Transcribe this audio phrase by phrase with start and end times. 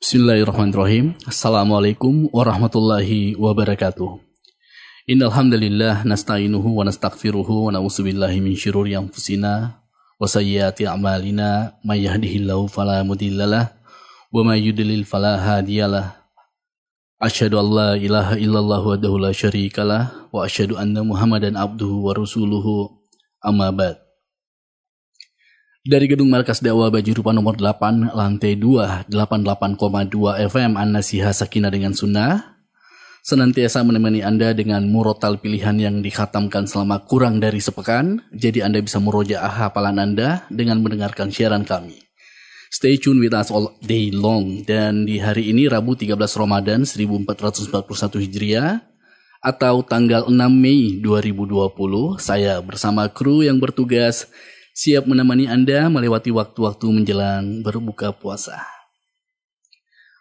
[0.00, 1.12] Bismillahirrahmanirrahim.
[1.28, 4.16] Assalamualaikum warahmatullahi wabarakatuh.
[5.04, 9.76] Innal hamdalillah nasta'inuhu wa nastaghfiruhu wa na'udzubillahi min syururi anfusina
[10.16, 13.76] wa sayyiati a'malina may yahdihillahu fala mudhillalah
[14.32, 16.16] wa may yudlil fala hadiyalah.
[17.20, 23.04] Asyhadu an la ilaha illallah wahdahu la syarikalah wa asyhadu anna Muhammadan abduhu wa rasuluhu
[23.44, 24.00] amma ba'd.
[25.90, 32.62] Dari Gedung Markas Dakwah Bajirupa nomor 8, lantai 2, 88,2 FM An-Nasiha Sakinah dengan Sunnah.
[33.26, 38.22] Senantiasa menemani Anda dengan murotal pilihan yang dikhatamkan selama kurang dari sepekan.
[38.30, 41.98] Jadi Anda bisa murojaah hafalan Anda dengan mendengarkan siaran kami.
[42.70, 44.62] Stay tune with us all day long.
[44.62, 47.66] Dan di hari ini Rabu 13 Ramadan 1441
[48.30, 48.78] Hijriah
[49.42, 54.30] atau tanggal 6 Mei 2020, saya bersama kru yang bertugas
[54.74, 58.80] siap menemani Anda melewati waktu-waktu menjelang berbuka puasa.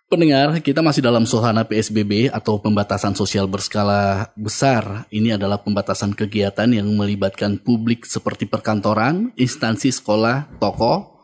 [0.10, 5.06] Pendengar, kita masih dalam suasana PSBB atau pembatasan sosial berskala besar.
[5.14, 11.22] Ini adalah pembatasan kegiatan yang melibatkan publik seperti perkantoran, instansi sekolah, toko,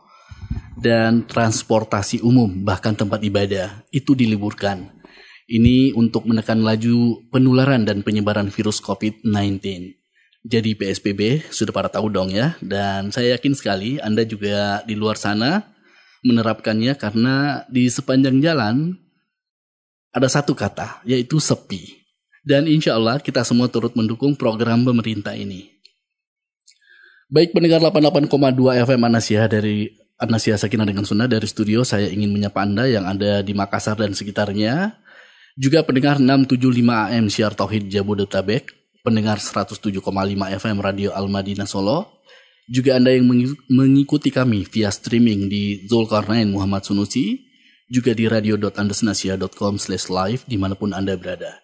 [0.78, 3.82] dan transportasi umum, bahkan tempat ibadah.
[3.90, 5.02] Itu diliburkan.
[5.50, 10.05] Ini untuk menekan laju penularan dan penyebaran virus COVID-19
[10.46, 15.18] jadi PSBB sudah pada tahu dong ya dan saya yakin sekali Anda juga di luar
[15.18, 15.74] sana
[16.22, 18.94] menerapkannya karena di sepanjang jalan
[20.14, 22.06] ada satu kata yaitu sepi
[22.46, 25.66] dan insya Allah kita semua turut mendukung program pemerintah ini.
[27.26, 28.30] Baik pendengar 88,2
[28.86, 33.42] FM Anasia dari Anasia Sakinah dengan Sunnah dari studio saya ingin menyapa Anda yang ada
[33.42, 34.94] di Makassar dan sekitarnya.
[35.58, 40.02] Juga pendengar 675 AM Siar Tauhid Jabodetabek pendengar 107,5
[40.34, 42.18] FM Radio Al-Madinah Solo.
[42.66, 43.30] Juga Anda yang
[43.70, 47.46] mengikuti kami via streaming di Zulkarnain Muhammad Sunusi,
[47.86, 51.62] juga di radio.andesnasia.com slash live di mana pun Anda berada.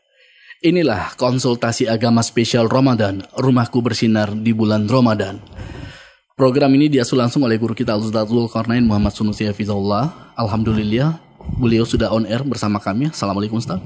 [0.63, 5.43] Inilah konsultasi agama spesial Ramadan, Rumahku Bersinar di bulan Ramadan.
[6.39, 10.31] Program ini diasuh langsung oleh guru kita Al-Ustaz Zulkarnain Muhammad Sunusi Hafizullah.
[10.39, 11.19] Alhamdulillah,
[11.59, 13.11] beliau sudah on air bersama kami.
[13.11, 13.83] Assalamualaikum Ustaz.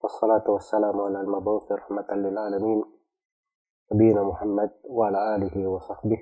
[0.04, 2.84] والصلاة والسلام على المبعوث رحمة للعالمين
[3.92, 6.20] نبينا محمد وعلى آله وصحبه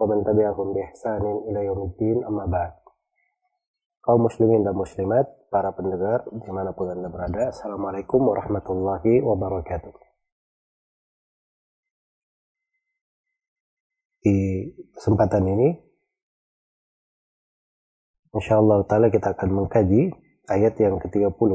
[0.00, 2.72] ومن تبعهم بإحسان إلى يوم الدين أما بعد
[4.06, 9.90] kaum muslimin dan muslimat, para pendengar dimanapun anda berada, Assalamualaikum warahmatullahi wabarakatuh.
[14.22, 14.38] Di
[14.94, 15.74] kesempatan ini,
[18.30, 20.14] insya Allah kita akan mengkaji
[20.54, 21.50] ayat yang ke-30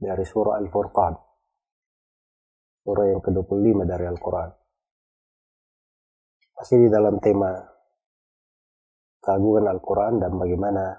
[0.00, 1.14] dari surah Al-Furqan.
[2.80, 4.50] Surah yang ke-25 dari Al-Quran.
[6.56, 7.52] Masih di dalam tema
[9.20, 10.96] keagungan Al-Quran dan bagaimana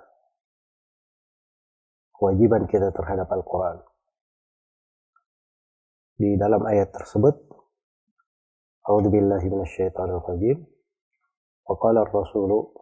[2.14, 3.82] kewajiban kita terhadap Al-Quran.
[6.22, 7.34] Di dalam ayat tersebut,
[8.86, 10.62] A'udhu billahi minasyaitanir rajim.
[11.66, 12.78] Wa qala ar-rasulu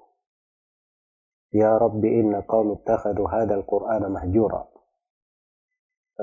[1.49, 4.78] Ya Rabbi inna qawmi ittakhadu hadha al-Qur'ana mahjura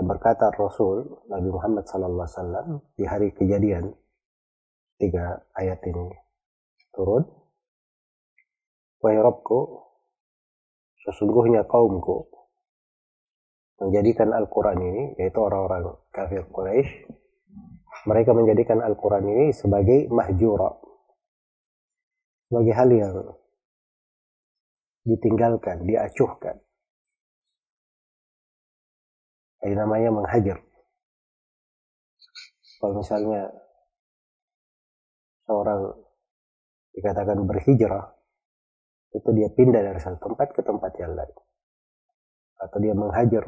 [0.04, 3.96] berkata Rasul Nabi Muhammad SAW di hari kejadian
[5.00, 6.12] tiga ayat ini
[6.92, 7.24] turun
[9.00, 9.60] Wahai Rabbku
[11.04, 12.28] sesungguhnya kaumku
[13.80, 17.08] menjadikan Al-Quran ini yaitu orang-orang kafir Quraisy
[18.08, 20.76] mereka menjadikan Al-Quran ini sebagai mahjura
[22.46, 23.16] sebagai hal yang
[25.06, 26.65] ditinggalkan, diacuhkan
[29.66, 30.62] ini namanya menghajar.
[32.78, 33.50] Kalau misalnya
[35.42, 35.90] seorang
[36.94, 38.14] dikatakan berhijrah,
[39.10, 41.36] itu dia pindah dari satu tempat ke tempat yang lain.
[42.62, 43.44] Atau dia menghajar.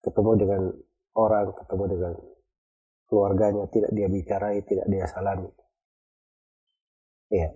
[0.00, 0.62] Ketemu dengan
[1.20, 2.12] orang, ketemu dengan
[3.10, 5.50] keluarganya, tidak dia bicarai, tidak dia salami.
[7.28, 7.52] Iya.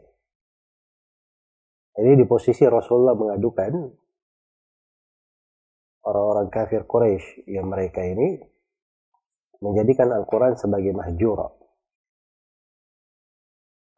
[1.94, 4.03] Jadi di posisi Rasulullah mengadukan
[6.05, 8.39] orang-orang kafir Quraisy yang mereka ini
[9.59, 11.47] menjadikan Al-Quran sebagai mahjura.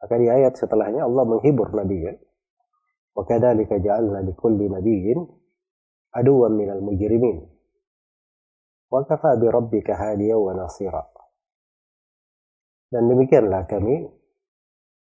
[0.02, 2.18] Maka di ayat setelahnya Allah menghibur Nabi kan.
[3.16, 5.06] وكذلك جعلنا لكل نبي
[6.14, 7.38] عدوا من المجرمين
[8.92, 11.04] وكفى بربك هاديا ونصيرا
[12.92, 14.04] dan demikianlah kami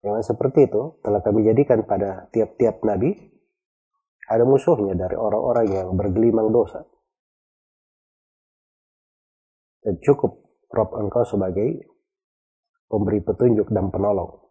[0.03, 3.15] memang seperti itu telah kami jadikan pada tiap-tiap nabi
[4.30, 6.84] ada musuhnya dari orang-orang yang bergelimang dosa
[9.84, 10.40] dan cukup
[10.74, 11.86] Rob engkau sebagai
[12.88, 14.44] pemberi petunjuk dan penolong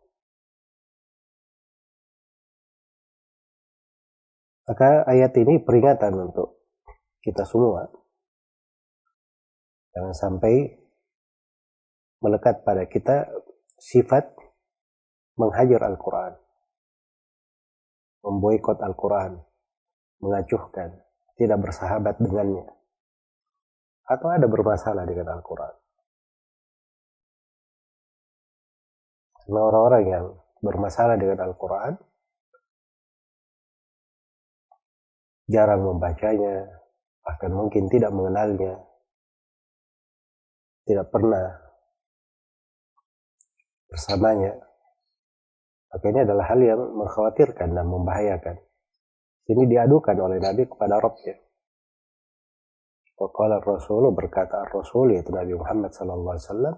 [4.63, 6.63] Maka ayat ini peringatan untuk
[7.19, 7.91] kita semua.
[9.93, 10.55] Jangan sampai
[12.23, 13.27] melekat pada kita
[13.77, 14.33] sifat
[15.35, 16.33] menghajar Al-Quran.
[18.23, 19.43] Memboikot Al-Quran.
[20.23, 21.03] Mengacuhkan.
[21.37, 22.65] Tidak bersahabat dengannya.
[24.07, 25.83] Atau ada bermasalah dengan Al-Quran.
[29.43, 30.25] Karena orang-orang yang
[30.63, 31.99] bermasalah dengan Al-Quran
[35.51, 36.71] jarang membacanya,
[37.27, 38.79] bahkan mungkin tidak mengenalnya,
[40.87, 41.59] tidak pernah
[43.91, 44.57] bersamanya,
[45.93, 48.57] maka ini adalah hal yang mengkhawatirkan dan membahayakan.
[49.51, 51.35] Ini diadukan oleh Nabi kepada Rabbnya.
[53.19, 56.77] Wakala Rasul berkata Rasul yaitu Nabi Muhammad sallallahu alaihi wasallam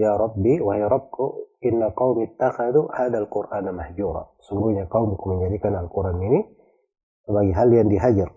[0.00, 4.24] Ya Rabbi, wahai Rabbku, inna qaumi ittakhadu hadal Qur'ana mahjura.
[4.40, 6.40] Sungguhnya kaumku menjadikan Al-Quran ini
[7.28, 8.32] sebagai hal yang dihajar.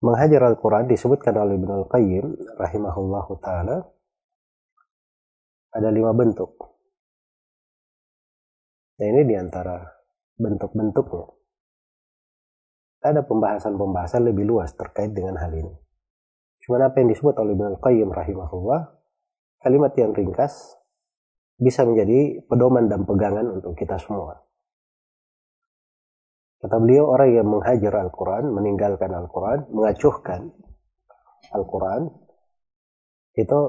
[0.00, 2.26] Menghajar Al-Quran disebutkan oleh Ibn Al-Qayyim
[2.56, 3.84] rahimahullahu ta'ala
[5.76, 6.56] ada lima bentuk.
[9.00, 9.80] Dan ini di antara
[10.36, 11.24] bentuk-bentuknya.
[13.00, 15.72] Ada pembahasan-pembahasan lebih luas terkait dengan hal ini.
[16.60, 18.80] Cuma apa yang disebut oleh Ibn Al-Qayyim rahimahullah,
[19.64, 20.76] kalimat yang ringkas
[21.56, 24.44] bisa menjadi pedoman dan pegangan untuk kita semua.
[26.60, 30.52] Kata beliau, orang yang menghajar Al-Quran, meninggalkan Al-Quran, mengacuhkan
[31.56, 32.12] Al-Quran,
[33.32, 33.60] itu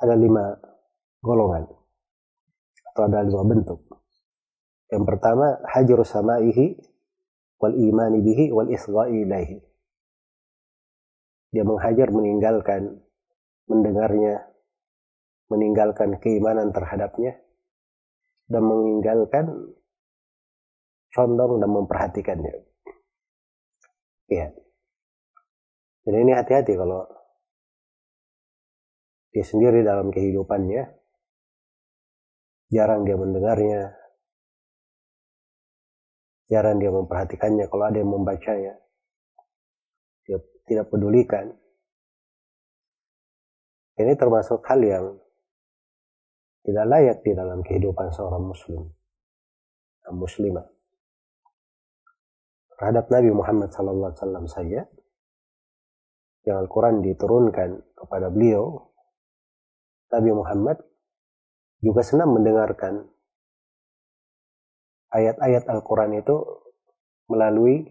[0.00, 0.56] ada lima
[1.20, 1.79] golongan
[3.04, 3.80] atau ada lima bentuk.
[4.90, 6.76] Yang pertama, hajar samaihi
[7.62, 9.70] wal imani bihi wal isgha'i ilaihi
[11.50, 13.02] dia menghajar meninggalkan
[13.66, 14.46] mendengarnya,
[15.50, 17.38] meninggalkan keimanan terhadapnya,
[18.50, 19.74] dan meninggalkan
[21.10, 22.54] condong dan memperhatikannya.
[24.30, 24.54] Iya.
[26.06, 27.06] Jadi ini hati-hati kalau
[29.34, 30.99] dia sendiri dalam kehidupannya,
[32.70, 33.92] jarang dia mendengarnya,
[36.46, 38.74] jarang dia memperhatikannya kalau ada yang membacanya
[40.24, 40.38] dia
[40.70, 41.50] tidak pedulikan.
[44.00, 45.04] Ini termasuk hal yang
[46.64, 48.88] tidak layak di dalam kehidupan seorang muslim
[50.00, 50.66] dan muslimah.
[52.80, 54.88] Terhadap Nabi Muhammad SAW saja,
[56.48, 58.88] yang Al-Quran diturunkan kepada beliau,
[60.08, 60.80] Nabi Muhammad
[61.80, 63.08] juga senang mendengarkan
[65.10, 66.36] ayat-ayat Al-Quran itu
[67.26, 67.88] melalui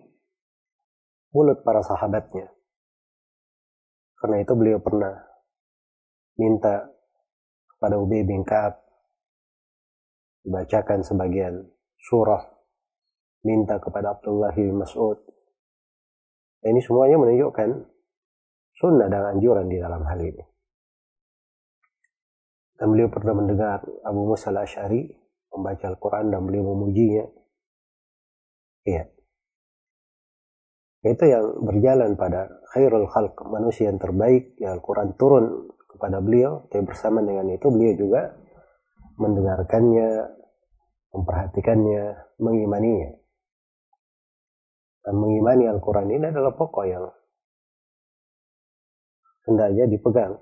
[1.33, 2.49] mulut para sahabatnya.
[4.19, 5.15] Karena itu beliau pernah
[6.39, 6.87] minta
[7.75, 8.75] kepada Ubay bin Ka'ab
[10.43, 11.67] dibacakan sebagian
[11.99, 12.43] surah
[13.43, 15.19] minta kepada Abdullah bin Mas'ud
[16.63, 17.69] ini semuanya menunjukkan
[18.75, 20.43] sunnah dan anjuran di dalam hal ini
[22.79, 25.11] dan beliau pernah mendengar Abu Musa al-Ash'ari
[25.51, 27.27] membaca Al-Quran dan beliau memujinya.
[28.87, 29.03] Iya.
[31.03, 36.71] Itu yang berjalan pada khairul khalq manusia yang terbaik yang Al-Quran turun kepada beliau.
[36.71, 38.31] Dan bersama dengan itu beliau juga
[39.19, 40.39] mendengarkannya
[41.11, 42.03] memperhatikannya
[42.39, 43.11] mengimaninya.
[45.03, 47.11] Dan mengimani Al-Quran ini adalah pokok yang
[49.43, 50.39] hendaknya dipegang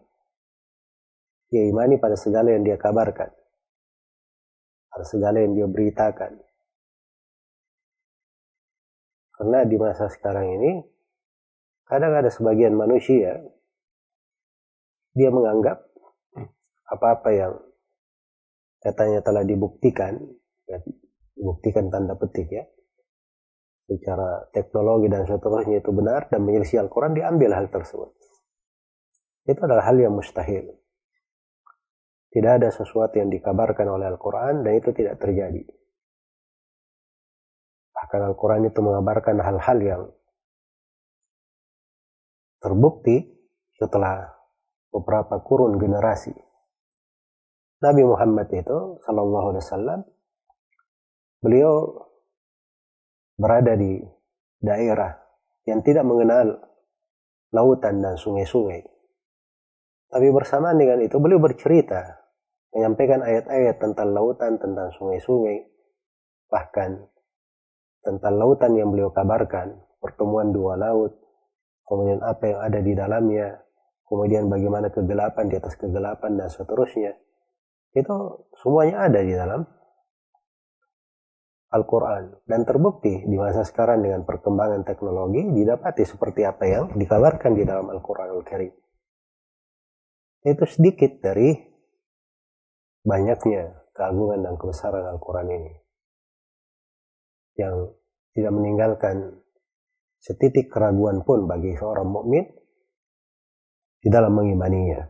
[1.48, 3.32] dia imani pada segala yang dia kabarkan
[4.92, 6.48] pada segala yang dia beritakan
[9.38, 10.82] karena di masa sekarang ini,
[11.86, 13.38] kadang ada sebagian manusia,
[15.14, 15.78] dia menganggap
[16.90, 17.54] apa-apa yang
[18.82, 20.18] katanya telah dibuktikan,
[20.66, 20.82] ya,
[21.38, 22.66] dibuktikan tanda petik ya,
[23.86, 28.10] secara teknologi dan seterusnya itu benar dan menyelisih Al-Quran diambil hal tersebut.
[29.46, 30.74] Itu adalah hal yang mustahil.
[32.28, 35.64] Tidak ada sesuatu yang dikabarkan oleh Al-Quran dan itu tidak terjadi.
[37.96, 40.04] Bahkan Al-Quran itu mengabarkan hal-hal yang
[42.62, 43.26] terbukti
[43.78, 44.28] setelah
[44.92, 46.34] beberapa kurun generasi.
[47.78, 50.00] Nabi Muhammad itu Sallallahu Alaihi Wasallam
[51.46, 51.74] beliau
[53.38, 54.02] berada di
[54.58, 55.14] daerah
[55.70, 56.58] yang tidak mengenal
[57.54, 58.97] lautan dan sungai-sungai.
[60.08, 62.24] Tapi bersamaan dengan itu beliau bercerita,
[62.72, 65.68] menyampaikan ayat-ayat tentang lautan, tentang sungai-sungai,
[66.48, 67.12] bahkan
[68.08, 71.20] tentang lautan yang beliau kabarkan, pertemuan dua laut,
[71.84, 73.48] kemudian apa yang ada di dalamnya,
[74.08, 77.12] kemudian bagaimana kegelapan di atas kegelapan dan seterusnya.
[77.92, 79.68] Itu semuanya ada di dalam
[81.68, 87.68] Al-Quran dan terbukti di masa sekarang dengan perkembangan teknologi didapati seperti apa yang dikabarkan di
[87.68, 88.87] dalam Al-Quran Al-Karim.
[90.48, 91.52] Itu sedikit dari
[93.04, 95.74] banyaknya keagungan dan kebesaran Al-Quran ini
[97.60, 97.92] yang
[98.32, 99.44] tidak meninggalkan
[100.22, 102.46] setitik keraguan pun bagi seorang mukmin
[104.00, 105.04] di dalam mengimaninya.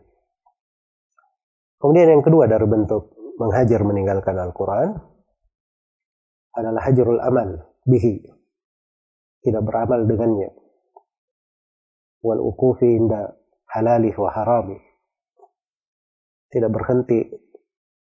[1.78, 4.88] Kemudian yang kedua dari bentuk menghajar meninggalkan Al-Quran
[6.58, 8.26] adalah hajrul amal bihi.
[9.38, 10.50] Tidak beramal dengannya.
[12.26, 13.38] Wal ukufi inda
[13.70, 14.87] halalih wa harami.
[16.48, 17.28] Tidak berhenti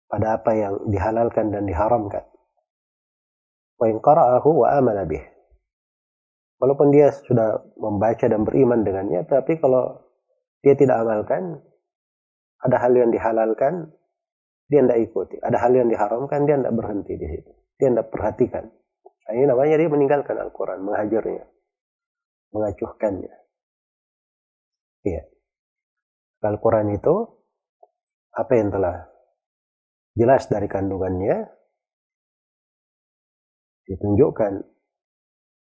[0.08, 2.24] pada apa yang dihalalkan dan diharamkan.
[3.80, 5.24] Wa in qara'ahu wa amana bih.
[6.60, 10.00] Walaupun dia sudah membaca dan beriman dengannya, tapi kalau
[10.64, 11.60] dia tidak amalkan,
[12.64, 13.92] ada hal yang dihalalkan,
[14.72, 15.36] dia tidak ikuti.
[15.44, 17.52] Ada hal yang diharamkan, dia tidak berhenti di situ
[17.84, 18.64] dia tidak perhatikan.
[19.04, 21.46] Nah, ini namanya dia meninggalkan Al-Quran, menghajarnya,
[22.56, 23.34] mengacuhkannya.
[25.04, 25.24] Iya.
[26.44, 27.43] Al-Quran itu
[28.34, 29.08] apa yang telah
[30.18, 31.50] jelas dari kandungannya
[33.90, 34.54] ditunjukkan,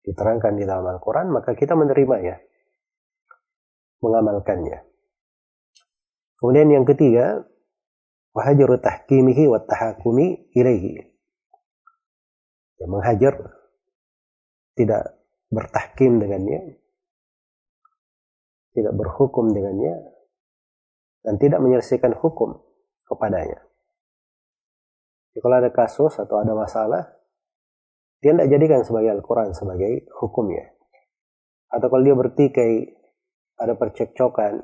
[0.03, 2.39] diterangkan di dalam Al-Quran, maka kita menerimanya,
[4.03, 4.83] mengamalkannya.
[6.37, 7.45] Kemudian yang ketiga,
[8.37, 11.01] wahajaru tahkimihi wa tahakumi ilaihi
[12.77, 13.33] ya, menghajar
[14.77, 15.17] tidak
[15.49, 16.77] bertahkim dengannya
[18.77, 20.05] tidak berhukum dengannya
[21.23, 22.57] dan tidak menyelesaikan hukum
[23.07, 23.63] kepadanya
[25.33, 27.03] jadi kalau ada kasus atau ada masalah
[28.21, 30.73] dia tidak jadikan sebagai Al-Quran sebagai hukumnya
[31.69, 32.73] atau kalau dia bertikai
[33.57, 34.61] ada percekcokan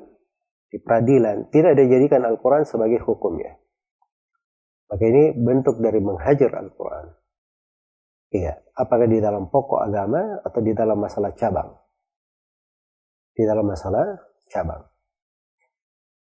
[0.70, 3.58] di peradilan tidak dijadikan Al-Quran sebagai hukumnya
[4.90, 7.24] maka ini bentuk dari menghajar Al-Quran
[8.34, 11.70] Iya, apakah di dalam pokok agama atau di dalam masalah cabang?
[13.30, 14.02] Di dalam masalah
[14.50, 14.82] cabang.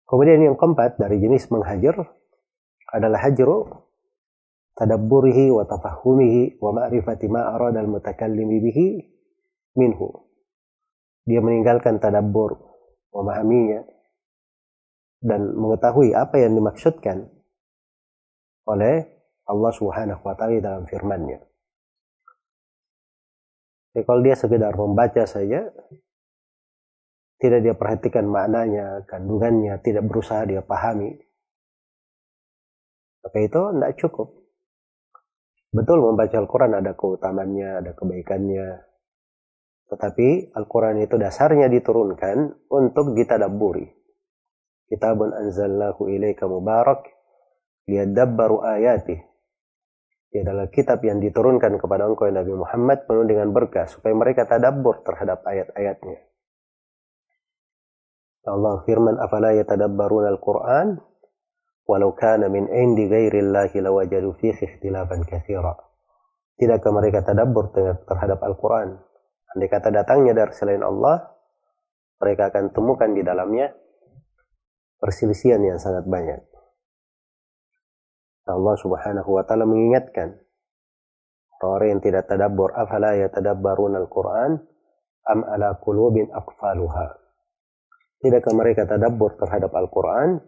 [0.05, 1.97] Kemudian yang keempat dari jenis menghajar
[2.93, 3.65] adalah hajru
[4.77, 8.87] tadabburihi wa tafahumihi wa ma'rifati ma arada al-mutakallimi bihi
[9.81, 10.13] minhu.
[11.25, 12.53] Dia meninggalkan tadabbur,
[13.09, 13.81] memahaminya
[15.25, 17.25] dan mengetahui apa yang dimaksudkan
[18.69, 19.09] oleh
[19.49, 21.41] Allah Subhanahu wa taala dalam firman-Nya.
[23.95, 25.71] Jadi kalau dia sekedar membaca saja,
[27.41, 31.15] tidak dia perhatikan maknanya, kandungannya, tidak berusaha dia pahami,
[33.25, 34.27] maka itu tidak cukup.
[35.73, 38.67] Betul membaca Al-Quran ada keutamannya, ada kebaikannya.
[39.91, 43.89] Tetapi Al-Quran itu dasarnya diturunkan untuk ditadaburi.
[44.85, 47.09] Kitabun anzalnahu ilaika mubarak
[47.89, 49.17] liyadabbaru ayatih
[50.35, 55.01] Ia adalah kitab yang diturunkan kepada engkau Nabi Muhammad penuh dengan berkah supaya mereka tadabbur
[55.01, 56.34] terhadap ayat-ayatnya.
[58.45, 61.01] Allah firman afala yatadabbaruna al-Qur'an
[61.89, 65.73] walau kana min indi ghairillahi lawajadu fihi ikhtilafan katsira.
[66.55, 67.75] Tidakkah mereka tadabbur
[68.07, 68.95] terhadap Al-Quran?
[69.51, 71.35] Andai kata datangnya dari selain Allah,
[72.23, 73.75] mereka akan temukan di dalamnya
[75.03, 76.39] perselisihan yang sangat banyak.
[78.45, 80.37] Allah Subhanahu wa taala mengingatkan
[81.65, 84.61] orang yang tidak tadabbur afala yatadabbarun al-Qur'an
[85.25, 87.24] am ala qulubin aqfaluha
[88.25, 90.41] Tidakkah mereka tadabbur terhadap Al-Qur'an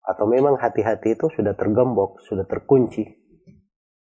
[0.00, 3.04] atau memang hati-hati itu sudah tergembok, sudah terkunci?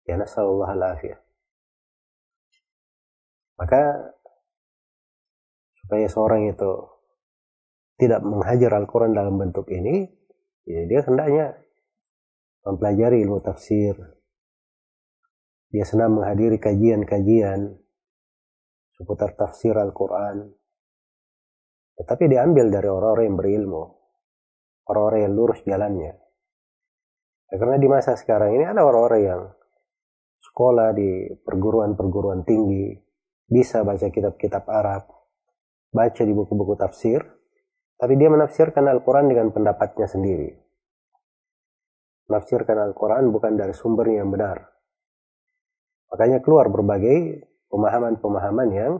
[0.03, 1.15] Ya nasallallahu alaihi
[3.55, 4.11] Maka
[5.79, 6.71] supaya seorang itu
[8.01, 10.09] tidak menghajar Al-Quran dalam bentuk ini,
[10.65, 11.53] ya dia hendaknya
[12.65, 13.93] mempelajari ilmu tafsir.
[15.71, 17.77] Dia senang menghadiri kajian-kajian
[18.97, 20.51] seputar tafsir Al-Quran.
[22.01, 23.83] Tetapi diambil dari orang-orang yang berilmu.
[24.89, 26.13] Orang-orang yang lurus jalannya.
[27.51, 29.41] Ya, karena di masa sekarang ini ada orang-orang yang
[30.41, 32.97] sekolah di perguruan-perguruan tinggi,
[33.45, 35.05] bisa baca kitab-kitab Arab,
[35.93, 37.21] baca di buku-buku tafsir,
[37.95, 40.61] tapi dia menafsirkan Al-Quran dengan pendapatnya sendiri
[42.31, 44.71] menafsirkan Al-Quran bukan dari sumber yang benar.
[46.15, 48.93] Makanya keluar berbagai pemahaman-pemahaman yang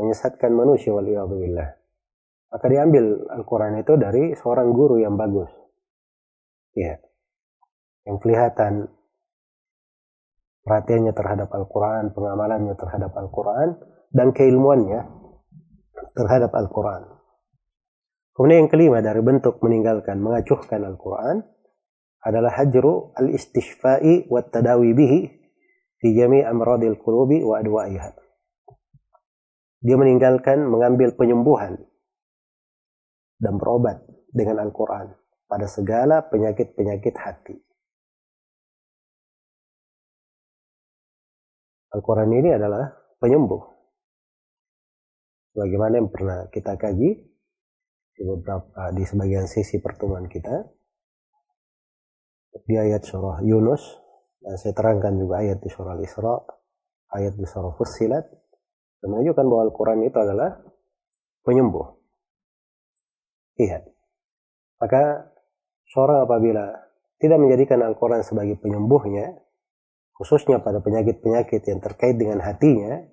[0.00, 1.79] menyesatkan manusia waliyahzubillah.
[2.50, 5.50] Maka diambil Al-Quran itu dari seorang guru yang bagus.
[6.74, 6.98] Ya.
[8.02, 8.90] Yang kelihatan
[10.66, 13.78] perhatiannya terhadap Al-Quran, pengamalannya terhadap Al-Quran,
[14.10, 15.06] dan keilmuannya
[16.18, 17.06] terhadap Al-Quran.
[18.34, 21.46] Kemudian yang kelima dari bentuk meninggalkan, mengacuhkan Al-Quran
[22.26, 25.20] adalah hajru al-istishfa'i wa tadawi bihi
[26.02, 28.10] fi jami' amradil qulubi wa adwa'iha.
[29.80, 31.89] Dia meninggalkan mengambil penyembuhan
[33.40, 35.16] dan berobat dengan Al-Quran
[35.48, 37.56] pada segala penyakit-penyakit hati.
[41.90, 42.86] Al-Quran ini adalah
[43.18, 43.66] penyembuh.
[45.50, 47.30] Bagaimana yang pernah kita kaji,
[48.20, 50.52] di beberapa di sebagian sisi pertemuan kita
[52.68, 53.80] di ayat surah Yunus
[54.44, 56.36] dan saya terangkan juga ayat di surah Al-Isra
[57.16, 58.28] ayat di surah Fussilat
[59.00, 60.52] dan menunjukkan bahwa Al-Quran itu adalah
[61.48, 61.99] penyembuh
[63.60, 63.84] iya
[64.80, 65.28] maka
[65.92, 66.72] seorang apabila
[67.20, 69.36] tidak menjadikan Al-Quran sebagai penyembuhnya
[70.16, 73.04] khususnya pada penyakit-penyakit yang terkait dengan hatinya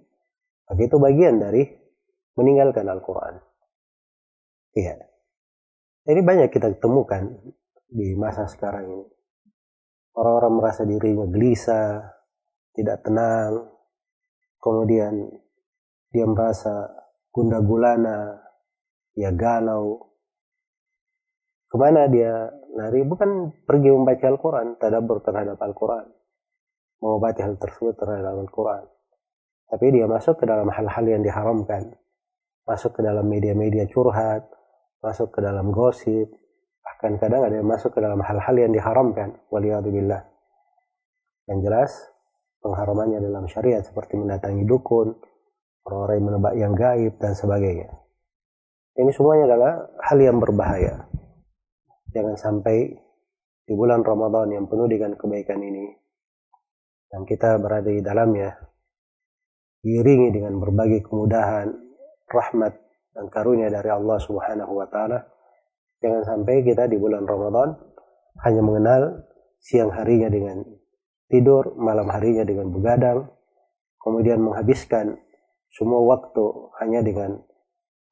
[0.72, 1.68] maka itu bagian dari
[2.40, 3.44] meninggalkan Al-Quran
[4.78, 4.94] Iya.
[6.06, 7.34] Ini banyak kita temukan
[7.90, 9.06] di masa sekarang ini.
[10.14, 12.06] Orang-orang merasa dirinya gelisah,
[12.78, 13.66] tidak tenang,
[14.62, 15.34] kemudian
[16.14, 16.94] dia merasa
[17.34, 18.38] gunda gulana,
[19.18, 19.98] ya galau.
[21.68, 22.48] Ke mana dia
[22.80, 23.04] lari?
[23.04, 26.08] Bukan pergi membaca Al-Quran, tadabur terhadap Al-Quran.
[27.04, 28.88] Mengobati hal tersebut terhadap Al-Quran.
[29.68, 31.92] Tapi dia masuk ke dalam hal-hal yang diharamkan.
[32.64, 34.48] Masuk ke dalam media-media curhat,
[35.04, 36.32] masuk ke dalam gosip,
[36.84, 40.24] bahkan kadang ada yang masuk ke dalam hal-hal yang diharamkan, waliyadzubillah.
[41.48, 41.92] Yang jelas,
[42.64, 45.16] pengharamannya dalam syariat seperti mendatangi dukun,
[45.88, 47.88] orang-orang yang menebak yang gaib, dan sebagainya.
[48.98, 51.08] Ini semuanya adalah hal yang berbahaya.
[52.16, 52.78] Jangan sampai
[53.68, 55.92] di bulan Ramadan yang penuh dengan kebaikan ini,
[57.12, 58.56] dan kita berada di dalamnya,
[59.84, 61.68] diiringi dengan berbagai kemudahan,
[62.32, 62.74] rahmat,
[63.12, 65.20] dan karunia dari Allah Subhanahu wa taala.
[66.00, 67.76] Jangan sampai kita di bulan Ramadan
[68.46, 69.02] hanya mengenal
[69.60, 70.64] siang harinya dengan
[71.28, 73.28] tidur, malam harinya dengan begadang,
[74.00, 75.20] kemudian menghabiskan
[75.76, 76.46] semua waktu
[76.80, 77.44] hanya dengan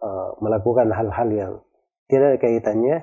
[0.04, 1.54] uh, melakukan hal-hal yang
[2.12, 2.98] tidak ada kaitannya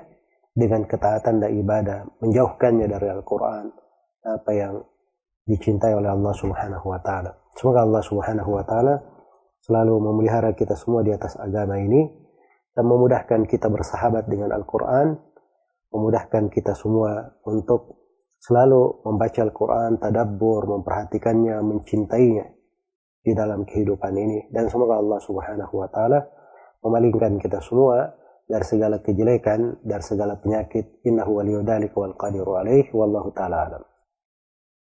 [0.53, 3.73] dengan ketaatan dan ibadah, menjauhkannya dari Al-Quran,
[4.23, 4.73] apa yang
[5.43, 7.33] dicintai oleh Allah Subhanahu wa taala.
[7.57, 8.95] Semoga Allah Subhanahu wa taala
[9.65, 12.05] selalu memelihara kita semua di atas agama ini
[12.73, 15.17] dan memudahkan kita bersahabat dengan Al-Quran,
[15.93, 18.01] memudahkan kita semua untuk
[18.43, 22.45] selalu membaca Al-Quran, tadabbur, memperhatikannya, mencintainya
[23.23, 24.51] di dalam kehidupan ini.
[24.51, 26.19] Dan semoga Allah subhanahu wa ta'ala
[26.83, 28.11] memalingkan kita semua
[28.43, 31.03] dari segala kejelekan, dari segala penyakit.
[31.07, 33.83] Innahu waliyudhalika wal qadiru alaih, wallahu ta'ala alam.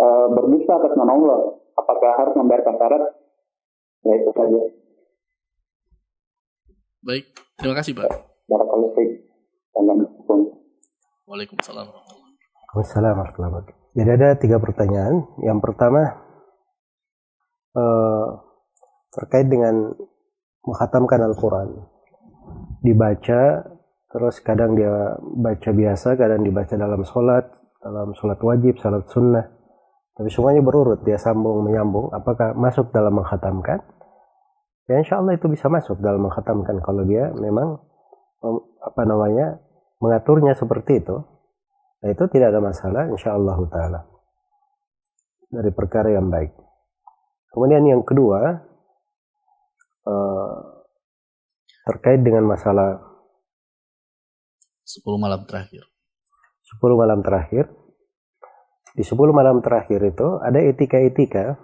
[0.00, 1.38] e, berdusta atas nama Allah?
[1.76, 3.20] Apakah harus membayar kafarat?
[4.08, 4.60] Ya itu saja.
[7.04, 7.24] Baik,
[7.60, 8.08] terima kasih Pak.
[11.30, 11.86] Waalaikumsalam.
[11.86, 13.78] Waalaikumsalam warahmatullahi wabarakatuh.
[13.94, 15.14] Jadi ada tiga pertanyaan.
[15.46, 16.00] Yang pertama
[17.78, 18.26] eh,
[19.14, 19.94] terkait dengan
[20.66, 21.68] menghatamkan Al-Quran.
[22.80, 23.42] Dibaca,
[24.10, 27.44] terus kadang dia baca biasa, kadang dibaca dalam sholat,
[27.78, 29.46] dalam sholat wajib, sholat sunnah.
[30.16, 32.10] Tapi semuanya berurut, dia sambung menyambung.
[32.10, 33.80] Apakah masuk dalam menghatamkan?
[34.88, 37.78] Ya insya Allah itu bisa masuk dalam menghatamkan kalau dia memang
[38.80, 39.60] apa namanya
[40.00, 41.16] mengaturnya seperti itu.
[42.00, 44.00] Nah itu tidak ada masalah insya Allah taala
[45.50, 46.54] dari perkara yang baik.
[47.50, 48.62] Kemudian yang kedua
[50.06, 50.54] uh,
[51.90, 53.02] terkait dengan masalah
[54.86, 55.86] 10 malam terakhir.
[56.78, 57.66] 10 malam terakhir.
[58.94, 61.58] Di 10 malam terakhir itu ada etika-etika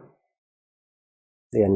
[1.54, 1.74] yang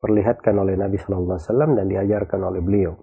[0.00, 2.96] diperlihatkan oleh Nabi Shallallahu Alaihi Wasallam dan diajarkan oleh beliau.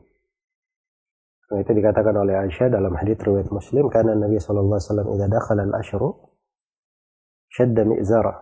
[1.53, 5.27] Nah, itu dikatakan oleh Aisyah dalam hadits riwayat Muslim karena Nabi Shallallahu Alaihi Wasallam idza
[5.29, 6.09] dakhala al-ashru
[7.53, 8.35] shadda mi'zara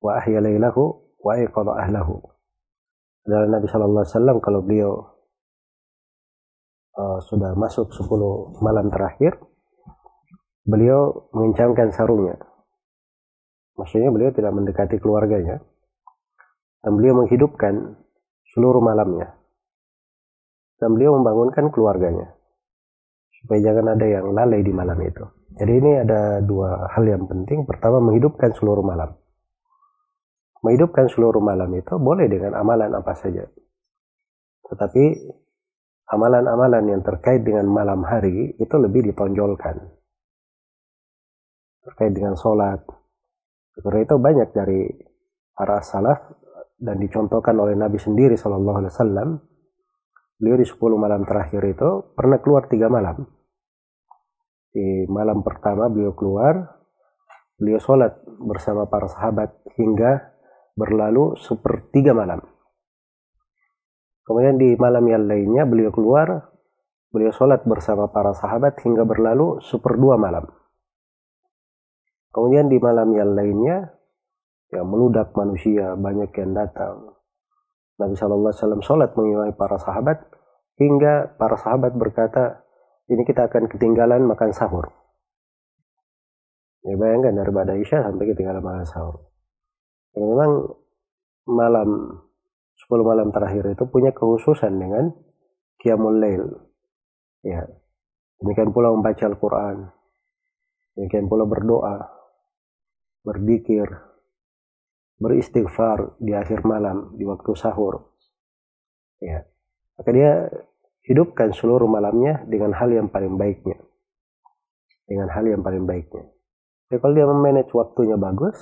[0.00, 2.16] wa ahya lailahu wa ayqadha ahlahu
[3.28, 4.92] adalah Nabi Shallallahu Alaihi Wasallam kalau beliau
[6.96, 9.36] uh, sudah masuk 10 malam terakhir,
[10.64, 12.40] beliau mengencangkan sarungnya.
[13.76, 15.60] Maksudnya beliau tidak mendekati keluarganya,
[16.84, 17.98] dan beliau menghidupkan
[18.54, 19.34] seluruh malamnya.
[20.78, 22.38] Dan beliau membangunkan keluarganya.
[23.42, 25.26] Supaya jangan ada yang lalai di malam itu.
[25.58, 27.66] Jadi ini ada dua hal yang penting.
[27.66, 29.10] Pertama, menghidupkan seluruh malam
[30.62, 33.46] menghidupkan seluruh malam itu boleh dengan amalan apa saja.
[34.66, 35.04] Tetapi
[36.10, 39.78] amalan-amalan yang terkait dengan malam hari itu lebih ditonjolkan.
[41.88, 42.82] Terkait dengan sholat.
[43.78, 44.82] Karena itu banyak dari
[45.54, 46.18] para salaf
[46.78, 49.28] dan dicontohkan oleh Nabi sendiri Shallallahu Alaihi Wasallam.
[50.38, 53.26] Beliau di 10 malam terakhir itu pernah keluar tiga malam.
[54.70, 56.78] Di malam pertama beliau keluar,
[57.58, 60.30] beliau sholat bersama para sahabat hingga
[60.78, 62.38] berlalu sepertiga malam.
[64.22, 66.54] Kemudian di malam yang lainnya beliau keluar,
[67.10, 70.46] beliau sholat bersama para sahabat hingga berlalu seperdua malam.
[72.30, 73.97] Kemudian di malam yang lainnya,
[74.68, 77.16] ya meludak manusia, banyak yang datang.
[77.98, 80.18] Nabi Shallallahu Alaihi Wasallam sholat mengimami para sahabat
[80.78, 82.62] hingga para sahabat berkata,
[83.10, 84.92] ini kita akan ketinggalan makan sahur.
[86.86, 89.28] Ya bayangkan dari Aisyah sampai ketinggalan makan sahur.
[90.14, 90.78] Ya, memang
[91.48, 91.88] malam
[92.78, 95.10] 10 malam terakhir itu punya khususan dengan
[95.82, 96.44] Qiyamul Lail.
[97.42, 97.66] Ya.
[98.38, 99.90] Demikian pula membaca Al-Quran.
[100.94, 102.06] Demikian pula berdoa,
[103.26, 104.07] berzikir,
[105.18, 108.14] beristighfar di akhir malam, di waktu sahur.
[109.18, 109.42] Ya.
[109.98, 110.46] Maka dia
[111.06, 113.78] hidupkan seluruh malamnya dengan hal yang paling baiknya.
[115.10, 116.30] Dengan hal yang paling baiknya.
[116.88, 118.56] Jadi kalau dia memanage waktunya bagus,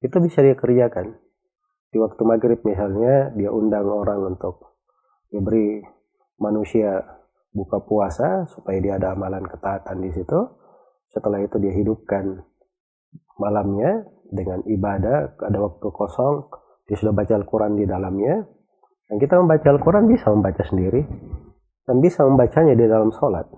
[0.00, 1.18] itu bisa dia kerjakan.
[1.90, 4.78] Di waktu maghrib misalnya, dia undang orang untuk
[5.28, 5.82] diberi
[6.38, 7.02] manusia
[7.50, 10.40] buka puasa supaya dia ada amalan ketaatan di situ.
[11.08, 12.44] Setelah itu dia hidupkan
[13.40, 16.52] malamnya dengan ibadah, ada waktu kosong,
[16.88, 18.44] dia sudah baca Al-Quran di dalamnya.
[19.08, 21.00] Dan kita membaca Al-Quran bisa membaca sendiri.
[21.88, 23.48] Dan bisa membacanya di dalam sholat.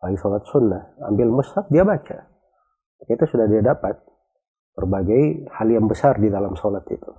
[0.00, 1.00] Bagi sholat sunnah.
[1.08, 2.28] Ambil mushaf, dia baca.
[3.08, 3.96] Itu sudah dia dapat
[4.76, 7.12] berbagai hal yang besar di dalam sholat itu.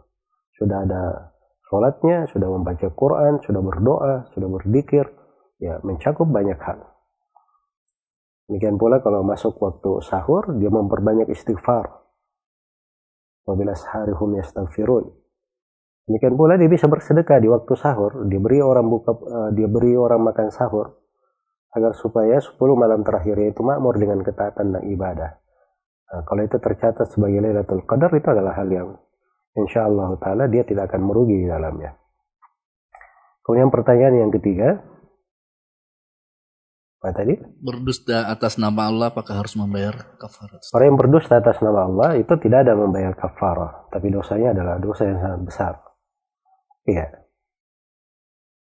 [0.57, 1.33] Sudah ada
[1.69, 5.05] sholatnya, sudah membaca Quran, sudah berdoa, sudah berzikir,
[5.57, 6.85] ya mencakup banyak hal.
[8.49, 12.02] Demikian pula kalau masuk waktu sahur, dia memperbanyak istighfar.
[13.43, 15.11] Wabila saharihum yastaghfirun.
[16.07, 19.95] Demikian pula dia bisa bersedekah di waktu sahur, dia beri orang buka, uh, dia beri
[19.95, 20.99] orang makan sahur,
[21.71, 25.31] agar supaya 10 malam terakhirnya itu makmur dengan ketaatan dan ibadah.
[26.11, 28.93] Nah, kalau itu tercatat sebagai Lailatul Qadar itu adalah hal yang
[29.57, 31.95] insya Allah taala dia tidak akan merugi di dalamnya.
[33.43, 34.79] Kemudian pertanyaan yang ketiga,
[37.03, 37.35] apa tadi?
[37.59, 40.63] Berdusta atas nama Allah apakah harus membayar kafarat?
[40.71, 45.03] Orang yang berdusta atas nama Allah itu tidak ada membayar kafarah, tapi dosanya adalah dosa
[45.03, 45.73] yang sangat besar.
[46.87, 47.07] Iya.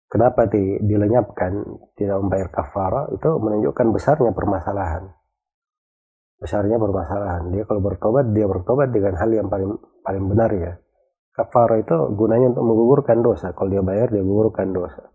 [0.06, 1.52] Kenapa di, dilenyapkan
[1.98, 5.18] tidak membayar kafarah itu menunjukkan besarnya permasalahan
[6.38, 7.50] besarnya permasalahan.
[7.54, 9.74] Dia kalau bertobat, dia bertobat dengan hal yang paling
[10.06, 10.74] paling benar ya.
[11.34, 13.54] Kafara itu gunanya untuk menggugurkan dosa.
[13.54, 15.06] Kalau dia bayar, dia gugurkan dosa.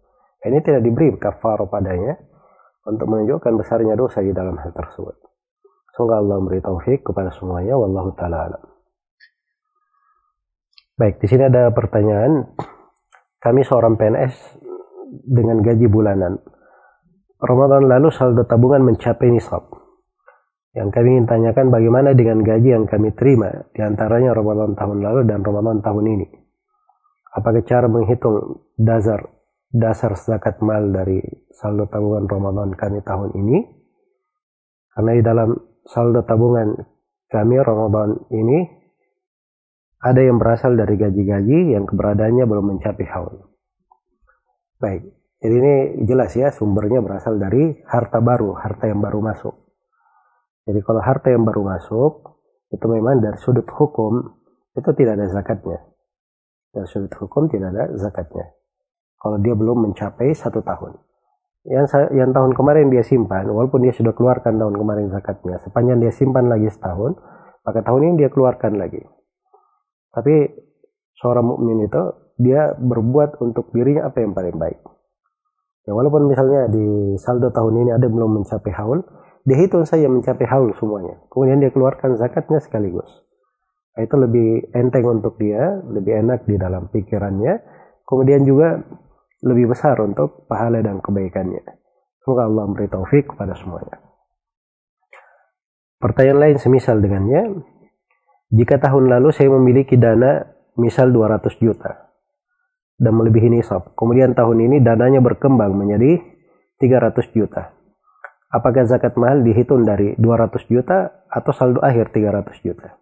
[0.43, 2.15] Ini tidak diberi kafara padanya,
[2.87, 5.15] untuk menunjukkan besarnya dosa di dalam hal tersebut.
[5.93, 7.77] Semoga Allah memberi taufik kepada semuanya.
[7.77, 8.63] Wallahu taala alam.
[10.97, 12.53] Baik, di sini ada pertanyaan.
[13.43, 14.35] Kami seorang PNS
[15.27, 16.39] dengan gaji bulanan.
[17.43, 19.67] Ramadan lalu saldo tabungan mencapai nisab.
[20.73, 25.21] Yang kami ingin tanyakan bagaimana dengan gaji yang kami terima di antaranya Ramadan tahun lalu
[25.29, 26.27] dan Ramadan tahun ini.
[27.35, 29.42] Apakah cara menghitung dasar
[29.73, 31.19] dasar zakat mal dari
[31.57, 33.59] saldo tabungan Ramadan kami tahun ini?
[34.93, 35.51] Karena di dalam
[35.89, 36.77] saldo tabungan
[37.33, 38.59] kami Ramadan ini
[40.05, 43.49] ada yang berasal dari gaji-gaji yang keberadaannya belum mencapai haul.
[44.77, 45.09] Baik,
[45.41, 49.55] jadi ini jelas ya sumbernya berasal dari harta baru, harta yang baru masuk.
[50.69, 52.39] Jadi kalau harta yang baru masuk
[52.71, 54.43] itu memang dari sudut hukum
[54.77, 55.79] itu tidak ada zakatnya.
[56.71, 58.62] Dari sudut hukum tidak ada zakatnya.
[59.23, 60.99] Kalau dia belum mencapai satu tahun.
[61.63, 66.11] Yang yang tahun kemarin dia simpan walaupun dia sudah keluarkan tahun kemarin zakatnya sepanjang dia
[66.11, 67.15] simpan lagi setahun
[67.63, 68.99] maka tahun ini dia keluarkan lagi.
[70.11, 70.51] Tapi
[71.23, 72.03] seorang mukmin itu
[72.43, 74.83] dia berbuat untuk dirinya apa yang paling baik.
[75.87, 79.07] Ya walaupun misalnya di saldo tahun ini ada belum mencapai haul
[79.43, 81.19] dia hitung saja mencapai haul semuanya.
[81.31, 83.11] Kemudian dia keluarkan zakatnya sekaligus.
[83.99, 87.59] Itu lebih enteng untuk dia lebih enak di dalam pikirannya.
[88.07, 88.83] Kemudian juga
[89.43, 91.63] lebih besar untuk pahala dan kebaikannya.
[92.23, 93.99] Semoga Allah memberi taufik kepada semuanya.
[95.99, 97.63] Pertanyaan lain semisal dengannya,
[98.55, 100.47] jika tahun lalu saya memiliki dana
[100.79, 102.11] misal 200 juta
[102.99, 106.23] dan melebihi nisab, kemudian tahun ini dananya berkembang menjadi
[106.79, 107.75] 300 juta.
[108.53, 113.01] Apakah zakat mahal dihitung dari 200 juta atau saldo akhir 300 juta?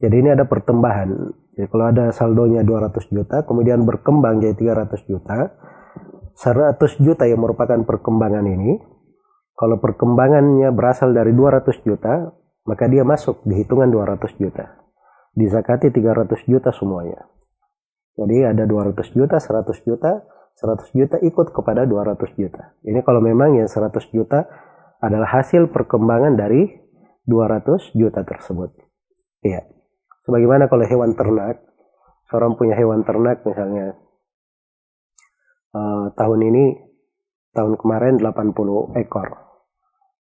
[0.00, 1.12] Jadi ini ada pertambahan.
[1.54, 5.50] Jadi kalau ada saldonya 200 juta, kemudian berkembang jadi 300 juta,
[6.38, 8.80] 100 juta yang merupakan perkembangan ini,
[9.58, 12.32] kalau perkembangannya berasal dari 200 juta,
[12.64, 14.80] maka dia masuk di hitungan 200 juta.
[15.36, 17.28] Dizakati 300 juta semuanya.
[18.16, 20.24] Jadi ada 200 juta, 100 juta,
[20.56, 22.76] 100 juta ikut kepada 200 juta.
[22.84, 24.48] Ini kalau memang yang 100 juta
[25.00, 26.68] adalah hasil perkembangan dari
[27.24, 28.76] 200 juta tersebut.
[29.40, 29.79] Iya.
[30.24, 31.64] Sebagaimana kalau hewan ternak,
[32.28, 33.96] seorang punya hewan ternak misalnya
[35.74, 36.64] uh, tahun ini,
[37.56, 39.28] tahun kemarin 80 ekor.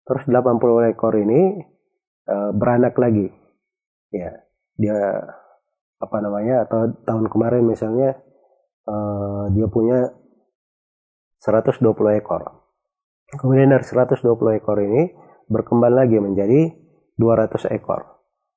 [0.06, 1.64] Terus 80 ekor ini
[2.30, 3.26] uh, beranak lagi.
[4.14, 4.30] Ya,
[4.78, 4.98] dia
[5.96, 8.20] apa namanya atau tahun kemarin misalnya
[8.86, 10.12] uh, dia punya
[11.40, 11.82] 120
[12.20, 12.42] ekor.
[13.26, 14.22] Kemudian dari 120
[14.62, 15.10] ekor ini
[15.50, 16.70] berkembang lagi menjadi
[17.18, 18.15] 200 ekor.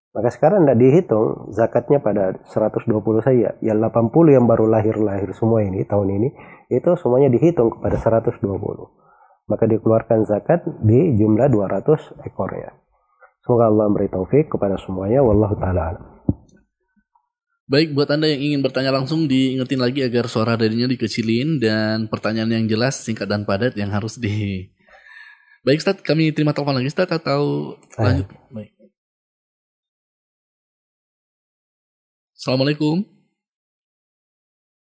[0.09, 2.89] Maka sekarang tidak dihitung zakatnya pada 120
[3.21, 3.53] saja.
[3.61, 6.29] Yang 80 yang baru lahir-lahir semua ini tahun ini
[6.73, 8.41] itu semuanya dihitung kepada 120.
[9.49, 12.73] Maka dikeluarkan zakat di jumlah 200 ekornya.
[13.45, 15.21] Semoga Allah memberi taufik kepada semuanya.
[15.21, 15.97] Wallahu taala.
[17.69, 22.49] Baik, buat Anda yang ingin bertanya langsung diingetin lagi agar suara darinya dikecilin dan pertanyaan
[22.49, 24.65] yang jelas, singkat dan padat yang harus di
[25.61, 28.25] Baik, Ustaz, kami terima telepon lagi, Ustaz, atau lanjut?
[28.49, 28.78] Baik.
[32.39, 33.03] Assalamualaikum.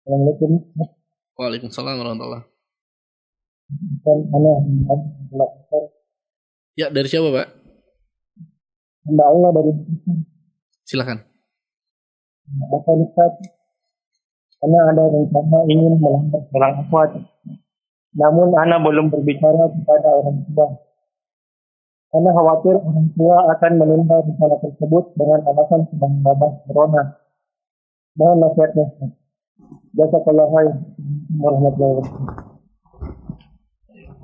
[0.06, 0.50] Assalamualaikum.
[1.34, 2.46] Waalaikumsalam warahmatullahi
[6.78, 7.48] Ya, dari siapa, Pak?
[9.10, 9.74] Hamba Allah dari
[10.86, 11.18] Silakan.
[12.46, 13.34] Bapak Ustaz,
[14.62, 17.10] karena ada rencana ingin melamar orang kuat.
[18.22, 20.78] Namun anak belum berbicara kepada orang tua.
[22.06, 27.21] Karena khawatir orang tua akan menunda rencana tersebut dengan alasan sedang wabah corona.
[28.12, 28.86] Mohon nasihatnya.
[29.96, 30.72] Jazakallah khair.
[31.40, 32.50] Warahmatullahi wabarakatuh.